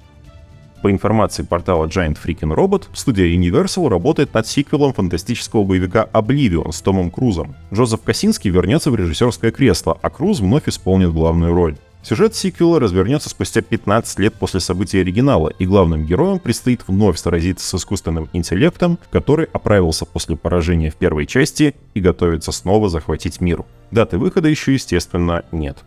По 0.82 0.90
информации 0.90 1.42
портала 1.42 1.84
Giant 1.86 2.16
Freaking 2.24 2.54
Robot, 2.54 2.84
студия 2.94 3.26
Universal 3.26 3.90
работает 3.90 4.32
над 4.32 4.46
сиквелом 4.46 4.94
фантастического 4.94 5.64
боевика 5.64 6.08
Oblivion 6.14 6.72
с 6.72 6.80
Томом 6.80 7.10
Крузом. 7.10 7.54
Джозеф 7.74 8.00
Косинский 8.00 8.50
вернется 8.50 8.90
в 8.90 8.96
режиссерское 8.96 9.50
кресло, 9.50 9.98
а 10.00 10.08
Круз 10.08 10.40
вновь 10.40 10.66
исполнит 10.66 11.12
главную 11.12 11.52
роль. 11.52 11.76
Сюжет 12.02 12.34
сиквела 12.34 12.78
развернется 12.78 13.28
спустя 13.28 13.60
15 13.60 14.18
лет 14.20 14.34
после 14.34 14.60
событий 14.60 15.00
оригинала, 15.00 15.48
и 15.48 15.66
главным 15.66 16.06
героям 16.06 16.38
предстоит 16.38 16.82
вновь 16.86 17.18
сразиться 17.18 17.66
с 17.66 17.80
искусственным 17.80 18.28
интеллектом, 18.32 18.98
который 19.10 19.46
оправился 19.46 20.06
после 20.06 20.36
поражения 20.36 20.90
в 20.90 20.96
первой 20.96 21.26
части 21.26 21.74
и 21.94 22.00
готовится 22.00 22.52
снова 22.52 22.88
захватить 22.88 23.40
мир. 23.40 23.64
Даты 23.90 24.16
выхода 24.16 24.48
еще, 24.48 24.72
естественно, 24.72 25.44
нет. 25.50 25.78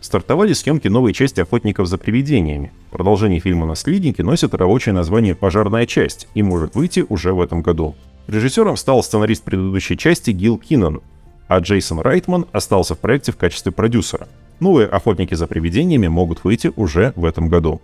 Стартовали 0.00 0.52
съемки 0.52 0.88
новой 0.88 1.14
части 1.14 1.40
«Охотников 1.40 1.88
за 1.88 1.96
привидениями». 1.96 2.72
Продолжение 2.90 3.40
фильма 3.40 3.64
«Наследники» 3.64 4.20
носит 4.20 4.52
рабочее 4.52 4.92
название 4.92 5.34
«Пожарная 5.34 5.86
часть» 5.86 6.28
и 6.34 6.42
может 6.42 6.74
выйти 6.74 7.06
уже 7.08 7.32
в 7.32 7.40
этом 7.40 7.62
году. 7.62 7.96
Режиссером 8.26 8.76
стал 8.76 9.02
сценарист 9.02 9.44
предыдущей 9.44 9.96
части 9.96 10.30
Гил 10.30 10.58
Киннон, 10.58 11.00
а 11.48 11.58
Джейсон 11.58 12.00
Райтман 12.00 12.46
остался 12.52 12.94
в 12.94 12.98
проекте 12.98 13.32
в 13.32 13.38
качестве 13.38 13.72
продюсера. 13.72 14.28
Новые 14.60 14.86
«Охотники 14.86 15.34
за 15.34 15.46
привидениями» 15.46 16.08
могут 16.08 16.44
выйти 16.44 16.72
уже 16.76 17.12
в 17.16 17.24
этом 17.24 17.48
году. 17.48 17.80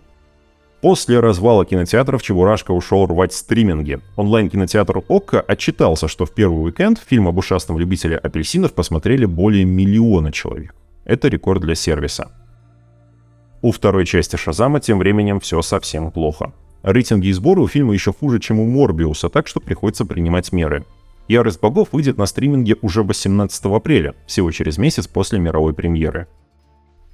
После 0.81 1.21
развала 1.21 1.67
кинотеатров 1.67 2.23
Чебурашка 2.23 2.71
ушел 2.71 3.07
рвать 3.07 3.35
стриминги. 3.35 4.01
Онлайн-кинотеатр 4.17 5.03
ОККО 5.09 5.41
отчитался, 5.43 6.09
что 6.09 6.25
в 6.25 6.33
первый 6.33 6.65
уикенд 6.65 6.99
фильм 6.99 7.29
об 7.29 7.37
ушастом 7.37 7.79
любителе 7.79 8.17
апельсинов 8.17 8.73
посмотрели 8.73 9.27
более 9.27 9.65
миллиона 9.65 10.33
человек. 10.33 10.75
Это 11.05 11.29
рекорд 11.29 11.61
для 11.61 11.75
сервиса. 11.75 12.31
У 13.61 13.73
второй 13.73 14.07
части 14.07 14.37
Шазама 14.37 14.81
тем 14.81 14.99
временем 14.99 15.39
все 15.39 15.61
совсем 15.61 16.11
плохо. 16.11 16.55
Рейтинги 16.83 17.27
и 17.27 17.33
сборы 17.33 17.61
у 17.61 17.69
фильма 17.69 17.93
еще 17.93 18.11
хуже, 18.15 18.41
чем 18.41 18.59
у 18.59 18.65
Морбиуса, 18.65 19.29
так 19.29 19.49
что 19.49 19.61
приходится 19.61 20.07
принимать 20.07 20.51
меры. 20.51 20.87
«Ярость 21.29 21.61
богов» 21.61 21.89
выйдет 21.93 22.17
на 22.17 22.25
стриминге 22.25 22.77
уже 22.81 23.03
18 23.03 23.67
апреля, 23.67 24.15
всего 24.27 24.51
через 24.51 24.79
месяц 24.79 25.07
после 25.07 25.39
мировой 25.39 25.75
премьеры. 25.75 26.27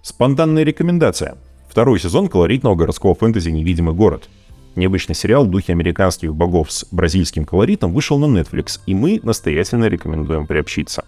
Спонтанная 0.07 0.63
рекомендация. 0.63 1.37
Второй 1.69 1.99
сезон 1.99 2.29
колоритного 2.29 2.77
городского 2.77 3.17
фэнтези 3.17 3.51
«Невидимый 3.51 3.93
город». 3.93 4.29
Необычный 4.77 5.17
сериал 5.17 5.45
в 5.45 5.51
духе 5.51 5.73
американских 5.73 6.33
богов 6.33 6.71
с 6.71 6.87
бразильским 6.93 7.45
колоритом 7.45 7.93
вышел 7.93 8.17
на 8.17 8.27
Netflix, 8.27 8.79
и 8.87 8.95
мы 8.95 9.19
настоятельно 9.25 9.87
рекомендуем 9.87 10.47
приобщиться. 10.47 11.05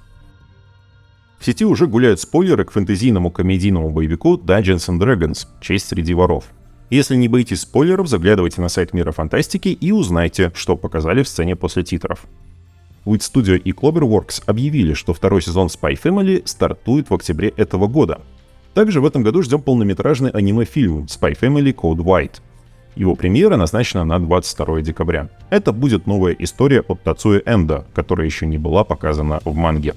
В 1.39 1.47
сети 1.47 1.65
уже 1.65 1.87
гуляют 1.87 2.19
спойлеры 2.19 2.65
к 2.65 2.73
фэнтезийному 2.73 3.31
комедийному 3.31 3.91
боевику 3.91 4.35
Dungeons 4.35 4.89
and 4.89 4.99
Dragons 4.99 5.47
«Честь 5.61 5.87
среди 5.87 6.13
воров». 6.13 6.47
Если 6.91 7.15
не 7.15 7.29
боитесь 7.29 7.61
спойлеров, 7.61 8.09
заглядывайте 8.09 8.61
на 8.61 8.69
сайт 8.69 8.93
Мира 8.95 9.13
Фантастики 9.13 9.69
и 9.69 9.93
узнайте, 9.93 10.51
что 10.57 10.77
показали 10.77 11.23
в 11.23 11.29
сцене 11.29 11.55
после 11.55 11.85
титров. 11.85 12.25
Wit 13.05 13.21
Studio 13.21 13.57
и 13.57 13.71
Cloverworks 13.71 14.43
объявили, 14.47 14.95
что 14.95 15.15
второй 15.15 15.41
сезон 15.41 15.69
Spy 15.69 15.97
Family 16.03 16.43
стартует 16.47 17.11
в 17.11 17.15
октябре 17.15 17.51
этого 17.51 17.87
года, 17.87 18.23
также 18.79 19.01
в 19.01 19.07
этом 19.07 19.25
году 19.25 19.43
ждем 19.43 19.61
полнометражный 19.61 20.31
аниме-фильм 20.31 21.07
Spy 21.07 21.37
Family 21.37 21.75
Code 21.75 21.97
White. 21.97 22.37
Его 22.95 23.17
премьера 23.17 23.57
назначена 23.57 24.05
на 24.05 24.21
22 24.21 24.83
декабря. 24.83 25.31
Это 25.51 25.73
будет 25.73 26.07
новая 26.07 26.33
история 26.39 26.85
от 26.87 27.03
Тацуи 27.03 27.43
Энда, 27.45 27.87
которая 27.93 28.27
еще 28.27 28.47
не 28.47 28.57
была 28.57 28.85
показана 28.85 29.41
в 29.45 29.53
манге. 29.57 29.97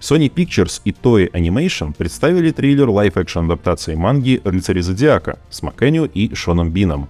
Sony 0.00 0.32
Pictures 0.32 0.80
и 0.84 0.92
Toei 0.92 1.28
Animation 1.32 1.92
представили 1.92 2.52
трейлер 2.52 2.88
live-action 2.88 3.46
адаптации 3.46 3.96
манги 3.96 4.40
«Рыцари 4.44 4.80
Зодиака» 4.80 5.40
с 5.50 5.60
Макэню 5.62 6.04
и 6.04 6.32
Шоном 6.36 6.70
Бином. 6.70 7.08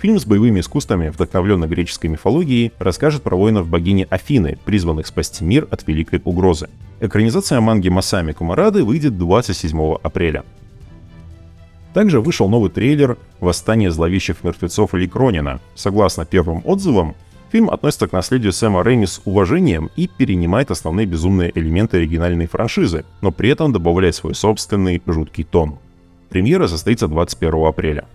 Фильм 0.00 0.20
с 0.20 0.24
боевыми 0.24 0.60
искусствами, 0.60 1.08
вдохновленный 1.08 1.66
греческой 1.66 2.10
мифологией, 2.10 2.72
расскажет 2.78 3.22
про 3.22 3.36
воинов 3.36 3.68
богини 3.68 4.06
Афины, 4.08 4.56
призванных 4.64 5.08
спасти 5.08 5.44
мир 5.44 5.66
от 5.72 5.86
великой 5.88 6.22
угрозы. 6.24 6.68
Экранизация 7.00 7.60
манги 7.60 7.88
Масами 7.88 8.30
Курумады 8.30 8.84
выйдет 8.84 9.18
27 9.18 9.96
апреля. 10.00 10.44
Также 11.94 12.20
вышел 12.20 12.48
новый 12.48 12.70
трейлер 12.70 13.18
«Восстание 13.40 13.90
зловещих 13.90 14.44
мертвецов 14.44 14.94
Ли 14.94 15.08
Кронина». 15.08 15.60
Согласно 15.74 16.24
первым 16.24 16.62
отзывам, 16.64 17.16
фильм 17.50 17.68
относится 17.68 18.06
к 18.06 18.12
наследию 18.12 18.52
Сэма 18.52 18.84
Рэйми 18.84 19.06
с 19.06 19.20
уважением 19.24 19.90
и 19.96 20.06
перенимает 20.06 20.70
основные 20.70 21.06
безумные 21.06 21.50
элементы 21.58 21.96
оригинальной 21.96 22.46
франшизы, 22.46 23.04
но 23.20 23.32
при 23.32 23.50
этом 23.50 23.72
добавляет 23.72 24.14
свой 24.14 24.36
собственный 24.36 25.02
жуткий 25.06 25.42
тон. 25.42 25.78
Премьера 26.28 26.68
состоится 26.68 27.08
21 27.08 27.66
апреля. 27.66 28.06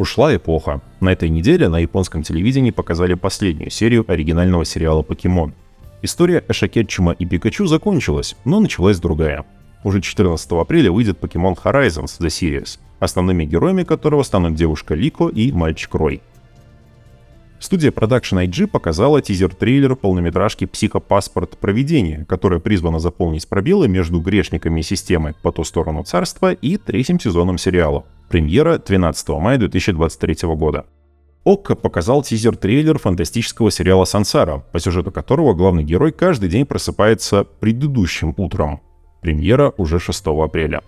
Ушла 0.00 0.34
эпоха. 0.34 0.80
На 1.00 1.12
этой 1.12 1.28
неделе 1.28 1.68
на 1.68 1.78
японском 1.78 2.22
телевидении 2.22 2.70
показали 2.70 3.12
последнюю 3.12 3.70
серию 3.70 4.06
оригинального 4.08 4.64
сериала 4.64 5.02
«Покемон». 5.02 5.52
История 6.00 6.42
Эша 6.48 6.68
Кетчума 6.68 7.12
и 7.12 7.26
Пикачу 7.26 7.66
закончилась, 7.66 8.34
но 8.46 8.60
началась 8.60 8.98
другая. 8.98 9.44
Уже 9.84 10.00
14 10.00 10.52
апреля 10.52 10.90
выйдет 10.90 11.18
Pokemon 11.20 11.58
Horizons 11.62 12.18
The 12.18 12.28
Series, 12.28 12.78
основными 12.98 13.44
героями 13.44 13.82
которого 13.82 14.22
станут 14.22 14.54
девушка 14.54 14.94
Лико 14.94 15.28
и 15.28 15.52
мальчик 15.52 15.94
Рой. 15.94 16.22
Студия 17.60 17.90
Production 17.90 18.42
IG 18.46 18.68
показала 18.68 19.20
тизер-трейлер 19.20 19.94
полнометражки 19.94 20.64
«Психопаспорт 20.64 21.58
Проведения», 21.58 22.24
которая 22.26 22.58
призвана 22.58 22.98
заполнить 22.98 23.46
пробелы 23.46 23.86
между 23.86 24.18
грешниками 24.18 24.80
системы 24.80 25.34
«По 25.42 25.52
ту 25.52 25.62
сторону 25.64 26.02
царства» 26.02 26.52
и 26.52 26.78
третьим 26.78 27.20
сезоном 27.20 27.58
сериала. 27.58 28.06
Премьера 28.30 28.78
12 28.78 29.28
мая 29.28 29.58
2023 29.58 30.48
года. 30.54 30.86
Окко 31.44 31.74
показал 31.74 32.22
тизер-трейлер 32.22 32.98
фантастического 32.98 33.70
сериала 33.70 34.06
«Сансара», 34.06 34.64
по 34.72 34.80
сюжету 34.80 35.10
которого 35.10 35.52
главный 35.52 35.84
герой 35.84 36.12
каждый 36.12 36.48
день 36.48 36.64
просыпается 36.64 37.44
предыдущим 37.44 38.32
утром. 38.38 38.80
Премьера 39.20 39.74
уже 39.76 40.00
6 40.00 40.28
апреля. 40.28 40.80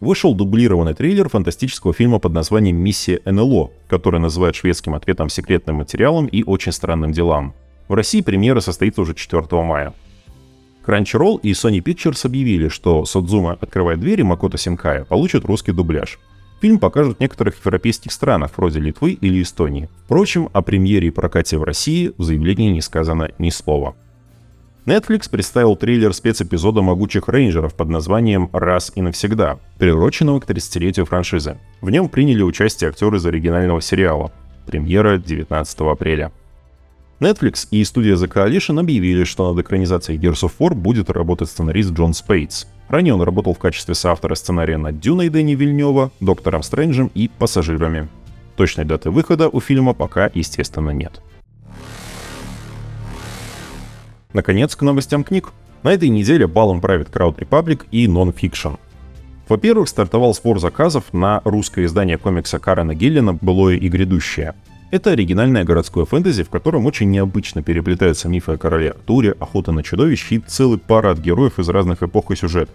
Вышел 0.00 0.34
дублированный 0.34 0.94
трейлер 0.94 1.28
фантастического 1.28 1.92
фильма 1.92 2.18
под 2.20 2.32
названием 2.32 2.76
«Миссия 2.76 3.20
НЛО», 3.24 3.72
который 3.88 4.20
называют 4.20 4.54
шведским 4.54 4.94
ответом 4.94 5.28
секретным 5.28 5.76
материалом 5.76 6.26
и 6.26 6.44
очень 6.44 6.72
странным 6.72 7.12
делам. 7.12 7.54
В 7.88 7.94
России 7.94 8.20
премьера 8.20 8.60
состоится 8.60 9.00
уже 9.00 9.14
4 9.14 9.44
мая. 9.62 9.92
Crunchyroll 10.86 11.40
и 11.42 11.52
Sony 11.52 11.82
Pictures 11.82 12.24
объявили, 12.24 12.68
что 12.68 13.04
Содзума 13.04 13.58
открывает 13.60 14.00
двери 14.00 14.22
Макото 14.22 14.56
Синкая 14.56 15.04
получит 15.04 15.44
русский 15.44 15.72
дубляж. 15.72 16.18
Фильм 16.60 16.78
покажут 16.78 17.18
в 17.18 17.20
некоторых 17.20 17.56
европейских 17.64 18.10
странах, 18.10 18.52
вроде 18.56 18.80
Литвы 18.80 19.12
или 19.12 19.42
Эстонии. 19.42 19.88
Впрочем, 20.04 20.48
о 20.52 20.62
премьере 20.62 21.08
и 21.08 21.10
прокате 21.12 21.58
в 21.58 21.62
России 21.62 22.12
в 22.16 22.22
заявлении 22.22 22.70
не 22.70 22.80
сказано 22.80 23.30
ни 23.38 23.50
слова. 23.50 23.96
Netflix 24.88 25.28
представил 25.28 25.76
трейлер 25.76 26.14
спецэпизода 26.14 26.80
«Могучих 26.80 27.28
рейнджеров» 27.28 27.74
под 27.74 27.90
названием 27.90 28.48
«Раз 28.54 28.90
и 28.94 29.02
навсегда», 29.02 29.58
приуроченного 29.78 30.40
к 30.40 30.48
30-летию 30.48 31.04
франшизы. 31.04 31.58
В 31.82 31.90
нем 31.90 32.08
приняли 32.08 32.40
участие 32.40 32.88
актеры 32.88 33.18
из 33.18 33.26
оригинального 33.26 33.82
сериала. 33.82 34.32
Премьера 34.66 35.18
19 35.18 35.80
апреля. 35.80 36.32
Netflix 37.20 37.68
и 37.70 37.84
студия 37.84 38.14
The 38.14 38.32
Coalition 38.32 38.80
объявили, 38.80 39.24
что 39.24 39.52
над 39.52 39.62
экранизацией 39.62 40.18
Gears 40.18 40.48
of 40.48 40.52
War 40.58 40.74
будет 40.74 41.10
работать 41.10 41.50
сценарист 41.50 41.92
Джон 41.92 42.14
Спейтс. 42.14 42.64
Ранее 42.88 43.12
он 43.12 43.20
работал 43.20 43.52
в 43.52 43.58
качестве 43.58 43.94
соавтора 43.94 44.36
сценария 44.36 44.78
над 44.78 45.00
Дюной 45.00 45.28
Дэнни 45.28 45.54
Вильнева, 45.54 46.12
Доктором 46.20 46.62
Стрэнджем 46.62 47.10
и 47.14 47.28
Пассажирами. 47.28 48.08
Точной 48.56 48.86
даты 48.86 49.10
выхода 49.10 49.50
у 49.50 49.60
фильма 49.60 49.92
пока, 49.92 50.30
естественно, 50.32 50.92
нет. 50.92 51.20
Наконец, 54.32 54.76
к 54.76 54.82
новостям 54.82 55.24
книг. 55.24 55.52
На 55.82 55.92
этой 55.92 56.08
неделе 56.08 56.46
балом 56.46 56.80
правит 56.80 57.08
Crowd 57.08 57.38
Republic 57.38 57.86
и 57.90 58.06
Non-Fiction. 58.06 58.78
Во-первых, 59.48 59.88
стартовал 59.88 60.34
спор 60.34 60.60
заказов 60.60 61.12
на 61.12 61.40
русское 61.44 61.86
издание 61.86 62.18
комикса 62.18 62.58
Карена 62.58 62.94
Гиллина 62.94 63.32
«Былое 63.32 63.76
и 63.76 63.88
грядущее». 63.88 64.54
Это 64.90 65.10
оригинальное 65.10 65.64
городское 65.64 66.04
фэнтези, 66.04 66.42
в 66.42 66.50
котором 66.50 66.86
очень 66.86 67.10
необычно 67.10 67.62
переплетаются 67.62 68.28
мифы 68.28 68.52
о 68.52 68.56
короле 68.58 68.90
Артуре, 68.90 69.32
охота 69.38 69.72
на 69.72 69.82
чудовищ 69.82 70.32
и 70.32 70.38
целый 70.38 70.78
парад 70.78 71.18
героев 71.18 71.58
из 71.58 71.68
разных 71.68 72.02
эпох 72.02 72.30
и 72.30 72.36
сюжетов. 72.36 72.74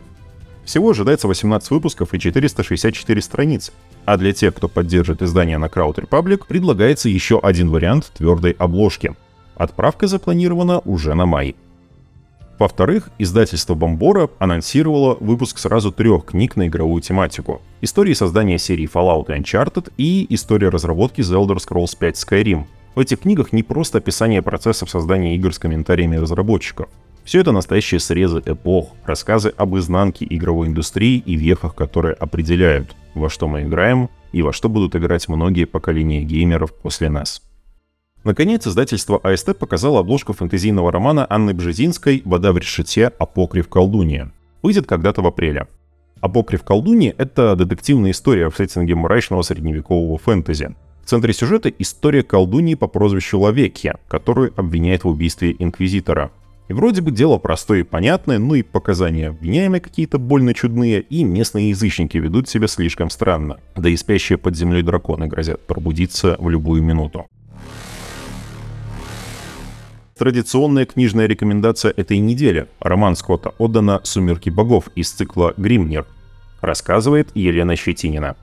Всего 0.64 0.92
ожидается 0.92 1.28
18 1.28 1.70
выпусков 1.72 2.14
и 2.14 2.20
464 2.20 3.22
страниц. 3.22 3.72
А 4.06 4.18
для 4.18 4.34
тех, 4.34 4.54
кто 4.56 4.68
поддержит 4.68 5.22
издание 5.22 5.58
на 5.58 5.66
Crowd 5.66 5.96
Republic, 5.96 6.44
предлагается 6.48 7.10
еще 7.10 7.40
один 7.40 7.70
вариант 7.70 8.12
твердой 8.16 8.52
обложки. 8.52 9.16
Отправка 9.56 10.08
запланирована 10.08 10.80
уже 10.80 11.14
на 11.14 11.26
май. 11.26 11.56
Во-вторых, 12.60 13.10
издательство 13.18 13.74
Бомбора 13.74 14.30
анонсировало 14.40 15.18
выпуск 15.20 15.58
сразу 15.58 15.92
трех 15.92 16.26
книг 16.26 16.56
на 16.56 16.68
игровую 16.68 17.02
тематику. 17.02 17.62
Истории 17.82 18.14
создания 18.14 18.58
серии 18.58 18.90
Fallout 18.92 19.26
и 19.28 19.40
Uncharted 19.40 19.92
и 19.98 20.28
история 20.34 20.70
разработки 20.70 21.22
The 21.22 21.46
Elder 21.46 21.58
Scrolls 21.58 21.98
5 21.98 22.16
Skyrim. 22.16 22.66
В 22.96 23.00
этих 23.00 23.22
книгах 23.22 23.54
не 23.54 23.64
просто 23.64 23.98
описание 23.98 24.42
процессов 24.42 24.90
создания 24.90 25.36
игр 25.36 25.54
с 25.54 25.60
комментариями 25.60 26.16
разработчиков. 26.16 26.90
Все 27.24 27.40
это 27.40 27.52
настоящие 27.52 28.00
срезы 28.00 28.42
эпох, 28.46 28.90
рассказы 29.06 29.54
об 29.58 29.76
изнанке 29.78 30.28
игровой 30.30 30.68
индустрии 30.68 31.18
и 31.26 31.36
вехах, 31.36 31.74
которые 31.74 32.14
определяют, 32.14 32.96
во 33.16 33.30
что 33.30 33.48
мы 33.48 33.64
играем 33.64 34.10
и 34.32 34.42
во 34.42 34.54
что 34.54 34.70
будут 34.70 34.96
играть 34.96 35.28
многие 35.28 35.66
поколения 35.66 36.22
геймеров 36.22 36.74
после 36.74 37.10
нас. 37.10 37.42
Наконец, 38.24 38.66
издательство 38.66 39.18
АСТ 39.18 39.58
показало 39.58 40.00
обложку 40.00 40.32
фэнтезийного 40.32 40.94
романа 40.94 41.28
Анны 41.30 41.54
Бжезинской 41.54 42.22
«Вода 42.24 42.54
в 42.54 42.58
решете. 42.58 43.08
Апокриф 43.20 43.68
колдунья». 43.68 44.32
Выйдет 44.62 44.88
когда-то 44.88 45.22
в 45.22 45.28
апреле. 45.28 45.68
Апокриф 46.22 46.64
колдуньи— 46.64 47.14
это 47.18 47.54
детективная 47.58 48.12
история 48.12 48.50
в 48.50 48.56
сеттинге 48.56 48.96
мрачного 48.96 49.42
средневекового 49.42 50.18
фэнтези. 50.18 50.74
В 51.04 51.10
центре 51.10 51.34
сюжета 51.34 51.68
история 51.68 52.24
колдуньи 52.24 52.76
по 52.76 52.88
прозвищу 52.88 53.42
Лавекья, 53.42 53.98
которую 54.08 54.54
обвиняет 54.56 55.04
в 55.04 55.10
убийстве 55.10 55.54
Инквизитора. 55.60 56.32
И 56.70 56.74
вроде 56.74 57.02
бы 57.02 57.12
дело 57.12 57.40
простое 57.40 57.82
и 57.82 57.84
понятное, 57.84 58.40
но 58.40 58.56
и 58.56 58.62
показания 58.62 59.28
обвиняемые 59.28 59.82
какие-то 59.82 60.18
больно 60.18 60.54
чудные, 60.54 61.02
и 61.02 61.26
местные 61.26 61.72
язычники 61.72 62.16
ведут 62.16 62.48
себя 62.48 62.68
слишком 62.68 63.10
странно. 63.10 63.60
Да 63.76 63.90
и 63.90 63.98
спящие 63.98 64.38
под 64.38 64.56
землей 64.56 64.82
драконы 64.82 65.28
грозят 65.28 65.68
пробудиться 65.68 66.38
в 66.40 66.50
любую 66.50 66.84
минуту. 66.84 67.26
Традиционная 70.24 70.86
книжная 70.86 71.26
рекомендация 71.26 71.94
этой 71.98 72.18
недели. 72.18 72.68
Роман 72.80 73.18
Скотта 73.18 73.52
отдана 73.58 74.00
«Сумерки 74.06 74.50
богов» 74.50 74.88
из 74.96 75.12
цикла 75.12 75.54
«Гримнер». 75.58 76.06
Рассказывает 76.62 77.28
Елена 77.34 77.76
Щетинина. 77.76 78.38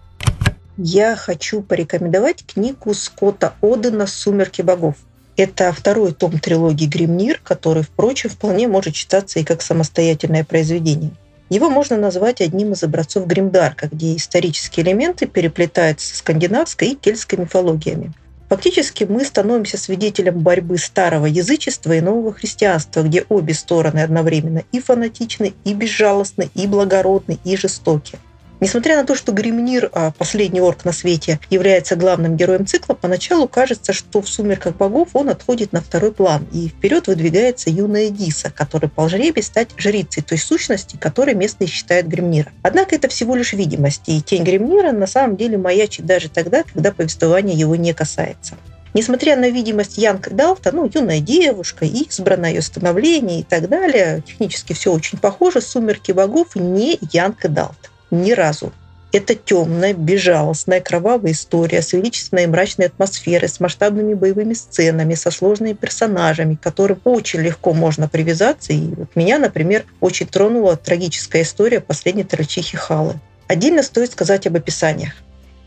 Я 0.77 1.17
хочу 1.17 1.63
порекомендовать 1.63 2.45
книгу 2.45 2.93
Скотта 2.93 3.55
Одена 3.63 4.07
«Сумерки 4.07 4.61
богов». 4.61 4.97
Это 5.39 5.73
второй 5.73 6.13
том 6.13 6.39
трилогии 6.39 6.85
«Гримнир», 6.85 7.41
который, 7.43 7.83
впрочем, 7.83 8.29
вполне 8.29 8.69
может 8.69 8.93
читаться 8.93 9.39
и 9.39 9.45
как 9.45 9.63
самостоятельное 9.63 10.45
произведение. 10.45 11.13
Его 11.49 11.71
можно 11.71 11.97
назвать 11.97 12.43
одним 12.43 12.75
из 12.75 12.83
образцов 12.83 13.27
Гримдарка, 13.27 13.89
где 13.91 14.17
исторические 14.17 14.85
элементы 14.85 15.27
переплетаются 15.27 16.15
с 16.15 16.19
скандинавской 16.19 16.89
и 16.89 16.95
кельтской 16.95 17.39
мифологиями. 17.39 18.13
Фактически 18.51 19.05
мы 19.05 19.25
становимся 19.25 19.79
свидетелем 19.79 20.41
борьбы 20.41 20.77
старого 20.77 21.27
язычества 21.27 21.93
и 21.93 22.01
нового 22.01 22.33
христианства, 22.33 23.03
где 23.03 23.25
обе 23.29 23.55
стороны 23.55 24.01
одновременно 24.01 24.65
и 24.73 24.81
фанатичны, 24.81 25.55
и 25.65 25.73
безжалостны, 25.73 26.51
и 26.55 26.67
благородны, 26.67 27.39
и 27.45 27.57
жестоки– 27.57 28.19
Несмотря 28.61 28.97
на 28.97 29.07
то, 29.07 29.15
что 29.15 29.33
Гримнир, 29.33 29.89
а, 29.95 30.11
последний 30.11 30.61
орк 30.61 30.85
на 30.85 30.93
свете, 30.93 31.41
является 31.49 31.97
главным 31.97 32.37
героем 32.37 32.67
цикла, 32.67 32.93
поначалу 32.93 33.49
кажется, 33.49 33.95
что 33.95 34.21
в 34.21 34.29
«Сумерках 34.29 34.77
богов» 34.77 35.09
он 35.15 35.31
отходит 35.31 35.73
на 35.73 35.81
второй 35.81 36.13
план, 36.13 36.47
и 36.53 36.69
вперед 36.69 37.07
выдвигается 37.07 37.71
юная 37.71 38.11
Диса, 38.11 38.53
которая 38.55 38.91
по 38.91 39.09
жребий 39.09 39.43
стать 39.43 39.71
жрицей 39.79 40.23
той 40.23 40.37
сущности, 40.37 40.97
которой 40.97 41.35
местные 41.35 41.69
считают 41.69 42.07
Гримнира. 42.07 42.53
Однако 42.63 42.95
это 42.95 43.09
всего 43.09 43.35
лишь 43.35 43.55
видимость, 43.55 44.03
и 44.09 44.21
тень 44.21 44.45
Гримнира 44.45 44.93
на 44.93 45.07
самом 45.07 45.39
деле 45.39 45.57
маячит 45.57 46.05
даже 46.05 46.29
тогда, 46.29 46.63
когда 46.63 46.93
повествование 46.93 47.59
его 47.59 47.77
не 47.77 47.95
касается. 47.95 48.57
Несмотря 48.93 49.37
на 49.37 49.49
видимость 49.49 49.97
Янка 49.97 50.35
Далта, 50.35 50.71
ну, 50.73 50.91
юная 50.93 51.21
девушка, 51.21 51.87
избранное 51.87 52.51
ее 52.51 52.61
становление 52.61 53.41
и 53.41 53.43
так 53.43 53.71
далее, 53.71 54.23
технически 54.27 54.75
все 54.75 54.93
очень 54.93 55.17
похоже, 55.17 55.63
«Сумерки 55.63 56.13
богов» 56.13 56.57
не 56.57 56.99
Янка 57.11 57.49
Далта 57.49 57.89
ни 58.11 58.33
разу. 58.33 58.73
Это 59.13 59.35
темная, 59.35 59.93
безжалостная, 59.93 60.81
кровавая 60.81 61.33
история 61.33 61.83
с 61.83 61.93
величественной 61.93 62.45
и 62.45 62.47
мрачной 62.47 62.87
атмосферой, 62.87 63.49
с 63.49 63.59
масштабными 63.59 64.15
боевыми 64.15 64.55
сценами, 64.55 65.15
со 65.15 65.33
сложными 65.33 65.73
персонажами, 65.73 66.55
к 66.55 66.61
которым 66.61 67.01
очень 67.03 67.41
легко 67.41 67.73
можно 67.73 68.09
привязаться. 68.09 68.73
И 68.73 68.95
вот 68.95 69.17
меня, 69.17 69.39
например, 69.39 69.85
очень 70.01 70.27
тронула 70.27 70.77
трагическая 70.77 71.43
история 71.43 71.81
последней 71.81 72.23
трольчихи 72.23 72.77
Халы. 72.77 73.15
Отдельно 73.49 73.83
стоит 73.83 74.13
сказать 74.13 74.47
об 74.47 74.55
описаниях. 74.55 75.15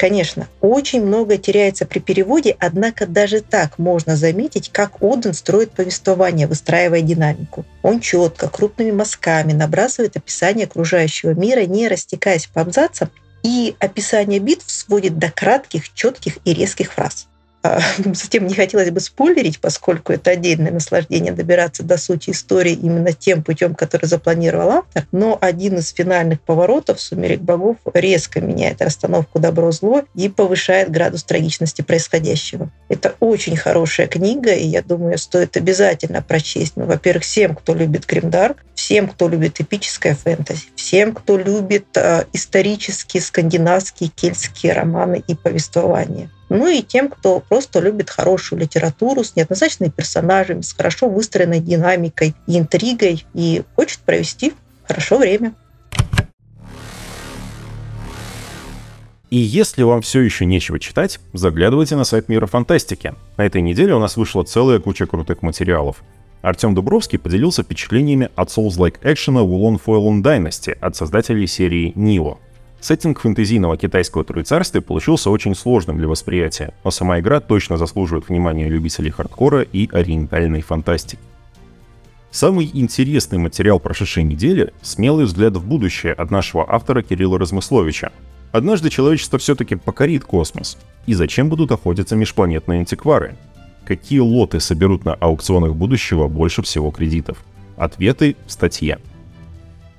Конечно, 0.03 0.49
очень 0.59 1.01
многое 1.01 1.37
теряется 1.37 1.85
при 1.85 1.99
переводе, 1.99 2.57
однако 2.59 3.07
даже 3.07 3.39
так 3.39 3.79
можно 3.79 4.17
заметить, 4.17 4.69
как 4.69 5.01
Оден 5.01 5.33
строит 5.33 5.71
повествование, 5.71 6.45
выстраивая 6.45 6.99
динамику. 6.99 7.63
Он 7.83 8.01
четко, 8.01 8.49
крупными 8.49 8.91
мазками 8.91 9.53
набрасывает 9.53 10.17
описание 10.17 10.65
окружающего 10.65 11.29
мира, 11.29 11.61
не 11.61 11.87
растекаясь 11.87 12.47
по 12.47 12.59
абзацам, 12.59 13.11
и 13.43 13.77
описание 13.79 14.41
битв 14.41 14.69
сводит 14.69 15.17
до 15.17 15.31
кратких, 15.31 15.93
четких 15.93 16.39
и 16.43 16.53
резких 16.53 16.91
фраз. 16.91 17.29
Затем 18.13 18.47
не 18.47 18.53
хотелось 18.53 18.91
бы 18.91 18.99
спойлерить, 18.99 19.59
поскольку 19.59 20.13
это 20.13 20.31
отдельное 20.31 20.71
наслаждение 20.71 21.31
добираться 21.31 21.83
до 21.83 21.97
сути 21.97 22.31
истории 22.31 22.73
именно 22.73 23.13
тем 23.13 23.43
путем, 23.43 23.73
который 23.75 24.05
запланировал 24.05 24.69
автор. 24.69 25.05
Но 25.11 25.37
один 25.39 25.77
из 25.77 25.89
финальных 25.91 26.41
поворотов 26.41 26.99
«Сумерек 26.99 27.39
богов» 27.39 27.77
резко 27.93 28.41
меняет 28.41 28.81
расстановку 28.81 29.39
добро-зло 29.39 30.03
и 30.15 30.29
повышает 30.29 30.91
градус 30.91 31.23
трагичности 31.23 31.81
происходящего. 31.81 32.69
Это 32.89 33.15
очень 33.19 33.55
хорошая 33.55 34.07
книга, 34.07 34.53
и 34.53 34.67
я 34.67 34.81
думаю, 34.81 35.17
стоит 35.17 35.55
обязательно 35.55 36.21
прочесть. 36.21 36.73
Ну, 36.75 36.85
во-первых, 36.85 37.23
всем, 37.23 37.55
кто 37.55 37.73
любит 37.73 38.05
Гримдарк, 38.05 38.57
всем, 38.75 39.07
кто 39.07 39.29
любит 39.29 39.61
эпическое 39.61 40.15
фэнтези, 40.15 40.65
всем, 40.75 41.13
кто 41.13 41.37
любит 41.37 41.85
э, 41.95 42.25
исторические, 42.33 43.21
скандинавские, 43.21 44.09
кельтские 44.09 44.73
романы 44.73 45.23
и 45.25 45.35
повествования 45.35 46.29
ну 46.49 46.67
и 46.67 46.81
тем, 46.81 47.09
кто 47.09 47.39
просто 47.39 47.79
любит 47.79 48.09
хорошую 48.09 48.59
литературу 48.59 49.23
с 49.23 49.35
неоднозначными 49.35 49.89
персонажами, 49.89 50.61
с 50.61 50.73
хорошо 50.73 51.09
выстроенной 51.09 51.59
динамикой 51.59 52.35
и 52.47 52.59
интригой 52.59 53.25
и 53.33 53.63
хочет 53.75 53.99
провести 53.99 54.53
хорошо 54.87 55.17
время. 55.17 55.53
И 59.33 59.37
если 59.37 59.81
вам 59.81 60.03
все 60.03 60.21
еще 60.21 60.45
нечего 60.45 60.79
читать, 60.79 61.19
заглядывайте 61.33 61.95
на 61.95 62.03
сайт 62.03 62.29
Мира 62.29 62.45
Фантастики. 62.45 63.15
На 63.35 63.47
этой 63.47 63.63
неделе 63.63 63.95
у 63.95 63.99
нас 63.99 64.15
вышла 64.15 64.43
целая 64.43 64.79
куча 64.79 65.07
крутых 65.07 65.41
материалов. 65.41 66.03
Артем 66.43 66.75
Дубровский 66.75 67.17
поделился 67.17 67.63
впечатлениями 67.63 68.29
от 68.35 68.49
Souls-like 68.49 68.97
экшена 69.01 69.39
Wulong 69.39 69.81
Fallen 69.83 70.21
Dynasty 70.21 70.73
от 70.73 70.95
создателей 70.95 71.47
серии 71.47 71.93
Nio. 71.95 72.37
Сеттинг 72.83 73.21
фэнтезийного 73.21 73.77
китайского 73.77 74.25
троецарствия 74.25 74.81
получился 74.81 75.29
очень 75.29 75.55
сложным 75.55 75.97
для 75.97 76.09
восприятия, 76.09 76.73
но 76.83 76.91
сама 76.91 77.17
игра 77.21 77.39
точно 77.39 77.77
заслуживает 77.77 78.27
внимания 78.27 78.67
любителей 78.67 79.09
хардкора 79.09 79.61
и 79.61 79.89
ориентальной 79.89 80.59
фантастики. 80.59 81.17
Самый 82.29 82.69
интересный 82.73 83.37
материал 83.37 83.79
прошедшей 83.79 84.23
недели— 84.23 84.73
смелый 84.81 85.23
взгляд 85.23 85.55
в 85.55 85.65
будущее 85.65 86.11
от 86.11 86.29
нашего 86.29 86.69
автора 86.69 87.03
Кирилла 87.03 87.39
Размысловича. 87.39 88.11
Однажды 88.51 88.89
человечество 88.89 89.39
все-таки 89.39 89.75
покорит 89.75 90.25
космос. 90.25 90.77
И 91.05 91.13
зачем 91.13 91.47
будут 91.47 91.71
охотиться 91.71 92.17
межпланетные 92.17 92.79
антиквары? 92.79 93.37
Какие 93.85 94.19
лоты 94.19 94.59
соберут 94.59 95.05
на 95.05 95.13
аукционах 95.13 95.73
будущего 95.73 96.27
больше 96.27 96.61
всего 96.63 96.91
кредитов? 96.91 97.45
Ответы 97.77 98.35
в 98.45 98.51
статье. 98.51 98.99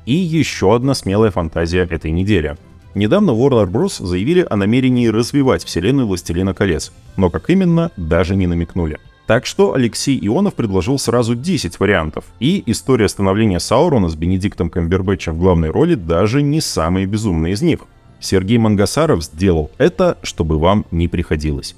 И 0.04 0.12
еще 0.12 0.76
одна 0.76 0.92
смелая 0.92 1.30
фантазия 1.30 1.88
этой 1.90 2.10
недели— 2.10 2.58
Недавно 2.94 3.32
Warner 3.32 3.66
Bros. 3.66 4.04
заявили 4.04 4.46
о 4.48 4.56
намерении 4.56 5.08
развивать 5.08 5.64
вселенную 5.64 6.06
«Властелина 6.06 6.54
колец», 6.54 6.92
но 7.16 7.28
как 7.28 7.50
именно, 7.50 7.90
даже 7.96 8.36
не 8.36 8.46
намекнули. 8.46 8.98
Так 9.26 9.46
что 9.46 9.74
Алексей 9.74 10.18
Ионов 10.24 10.54
предложил 10.54 10.98
сразу 10.98 11.34
10 11.34 11.80
вариантов, 11.80 12.24
и 12.38 12.62
история 12.66 13.08
становления 13.08 13.58
Саурона 13.58 14.08
с 14.08 14.14
Бенедиктом 14.14 14.70
Камбербэтчем 14.70 15.34
в 15.34 15.38
главной 15.38 15.70
роли 15.70 15.96
даже 15.96 16.40
не 16.42 16.60
самая 16.60 17.06
безумная 17.06 17.52
из 17.52 17.62
них. 17.62 17.80
Сергей 18.20 18.58
Мангасаров 18.58 19.24
сделал 19.24 19.72
это, 19.78 20.18
чтобы 20.22 20.58
вам 20.58 20.86
не 20.92 21.08
приходилось. 21.08 21.74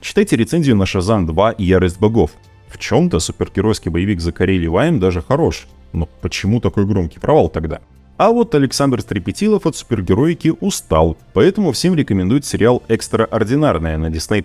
Читайте 0.00 0.36
рецензию 0.36 0.76
на 0.76 0.86
Шазам 0.86 1.26
2 1.26 1.52
и 1.52 1.64
Ярость 1.64 2.00
богов. 2.00 2.30
В 2.68 2.78
чем-то 2.78 3.18
супергеройский 3.18 3.90
боевик 3.90 4.20
за 4.20 4.32
Карелий 4.32 4.68
Вайм 4.68 5.00
даже 5.00 5.20
хорош, 5.20 5.66
но 5.92 6.08
почему 6.22 6.60
такой 6.60 6.86
громкий 6.86 7.18
провал 7.18 7.48
тогда? 7.48 7.80
А 8.16 8.30
вот 8.30 8.54
Александр 8.54 9.02
Стрепетилов 9.02 9.66
от 9.66 9.76
супергероики 9.76 10.54
устал, 10.60 11.18
поэтому 11.34 11.72
всем 11.72 11.94
рекомендует 11.94 12.46
сериал 12.46 12.82
«Экстраординарная» 12.88 13.98
на 13.98 14.06
Disney+. 14.06 14.42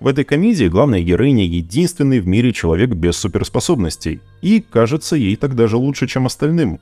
В 0.00 0.06
этой 0.06 0.24
комедии 0.24 0.68
главная 0.68 1.02
героиня 1.02 1.44
единственный 1.44 2.20
в 2.20 2.26
мире 2.26 2.52
человек 2.52 2.90
без 2.90 3.16
суперспособностей, 3.18 4.22
и 4.40 4.60
кажется 4.60 5.16
ей 5.16 5.36
так 5.36 5.54
даже 5.54 5.76
лучше, 5.76 6.06
чем 6.06 6.24
остальным. 6.24 6.80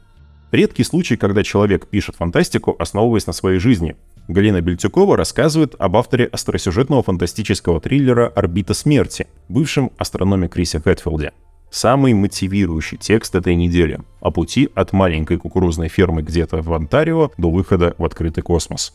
Редкий 0.52 0.84
случай, 0.84 1.16
когда 1.16 1.42
человек 1.42 1.88
пишет 1.88 2.14
фантастику, 2.14 2.76
основываясь 2.78 3.26
на 3.26 3.32
своей 3.32 3.58
жизни. 3.58 3.96
Галина 4.28 4.60
Бельтюкова 4.60 5.16
рассказывает 5.16 5.74
об 5.76 5.96
авторе 5.96 6.26
остросюжетного 6.26 7.02
фантастического 7.02 7.80
триллера 7.80 8.28
«Орбита 8.28 8.74
смерти», 8.74 9.26
бывшем 9.48 9.90
астрономе 9.98 10.46
Крисе 10.46 10.78
Хэтфилде. 10.78 11.32
Самый 11.70 12.14
мотивирующий 12.14 12.96
текст 12.96 13.34
этой 13.34 13.54
недели 13.54 14.00
о 14.20 14.30
пути 14.30 14.68
от 14.74 14.92
маленькой 14.92 15.36
кукурузной 15.36 15.88
фермы 15.88 16.22
где-то 16.22 16.62
в 16.62 16.72
Онтарио 16.72 17.32
до 17.36 17.50
выхода 17.50 17.94
в 17.98 18.04
открытый 18.04 18.42
космос. 18.42 18.94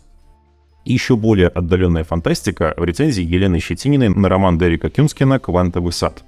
Еще 0.84 1.16
более 1.16 1.48
отдаленная 1.48 2.04
фантастика 2.04 2.74
в 2.76 2.84
рецензии 2.84 3.24
Елены 3.24 3.60
Щетининой 3.60 4.10
на 4.10 4.30
роман 4.30 4.58
Дерека 4.58 4.90
Кюнскина 4.90 5.38
«Квантовый 5.40 5.94
сад». 5.94 6.24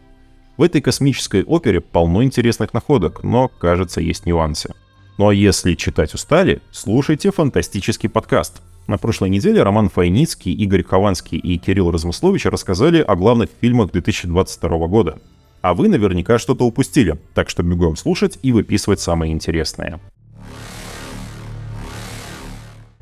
В 0.58 0.62
этой 0.62 0.82
космической 0.82 1.44
опере 1.44 1.82
полно 1.82 2.24
интересных 2.24 2.74
находок, 2.74 3.24
но, 3.24 3.48
кажется, 3.48 4.00
есть 4.02 4.28
нюансы. 4.28 4.72
Ну 5.18 5.30
а 5.30 5.34
если 5.34 5.74
читать 5.74 6.14
устали, 6.14 6.62
слушайте 6.72 7.32
фантастический 7.32 8.10
подкаст. 8.10 8.62
На 8.86 9.00
прошлой 9.00 9.30
неделе 9.30 9.64
Роман 9.64 9.90
Файницкий, 9.90 10.54
Игорь 10.54 10.84
Хованский 10.84 11.38
и 11.38 11.58
Кирилл 11.58 11.90
Размыслович 11.90 12.46
рассказали 12.46 13.02
о 13.02 13.16
главных 13.16 13.50
фильмах 13.62 13.92
2022 13.92 14.88
года. 14.88 15.20
А 15.64 15.74
вы 15.74 15.88
наверняка 15.88 16.40
что-то 16.40 16.66
упустили, 16.66 17.18
так 17.34 17.50
что 17.50 17.64
бегом 17.64 17.96
слушать 17.96 18.38
и 18.44 18.52
выписывать 18.52 19.00
самое 19.00 19.32
интересное. 19.32 20.02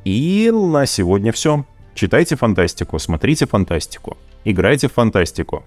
И 0.06 0.52
на 0.54 0.86
сегодня 0.86 1.32
все. 1.32 1.66
Читайте 1.96 2.36
фантастику, 2.36 3.00
смотрите 3.00 3.48
фантастику, 3.48 4.16
играйте 4.46 4.90
в 4.90 4.94
фантастику, 4.94 5.64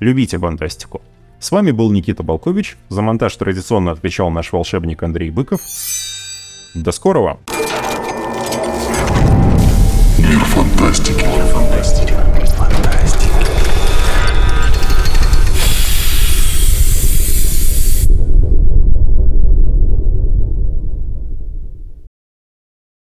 любите 0.00 0.38
фантастику. 0.38 1.02
С 1.38 1.52
вами 1.52 1.70
был 1.70 1.92
Никита 1.92 2.22
Балкович. 2.22 2.78
За 2.88 3.02
монтаж 3.02 3.36
традиционно 3.36 3.92
отвечал 3.92 4.30
наш 4.30 4.50
волшебник 4.50 5.02
Андрей 5.02 5.30
Быков. 5.30 5.60
До 6.74 6.92
скорого! 6.92 7.38
Мир 10.18 10.40
фантастики. 10.46 11.26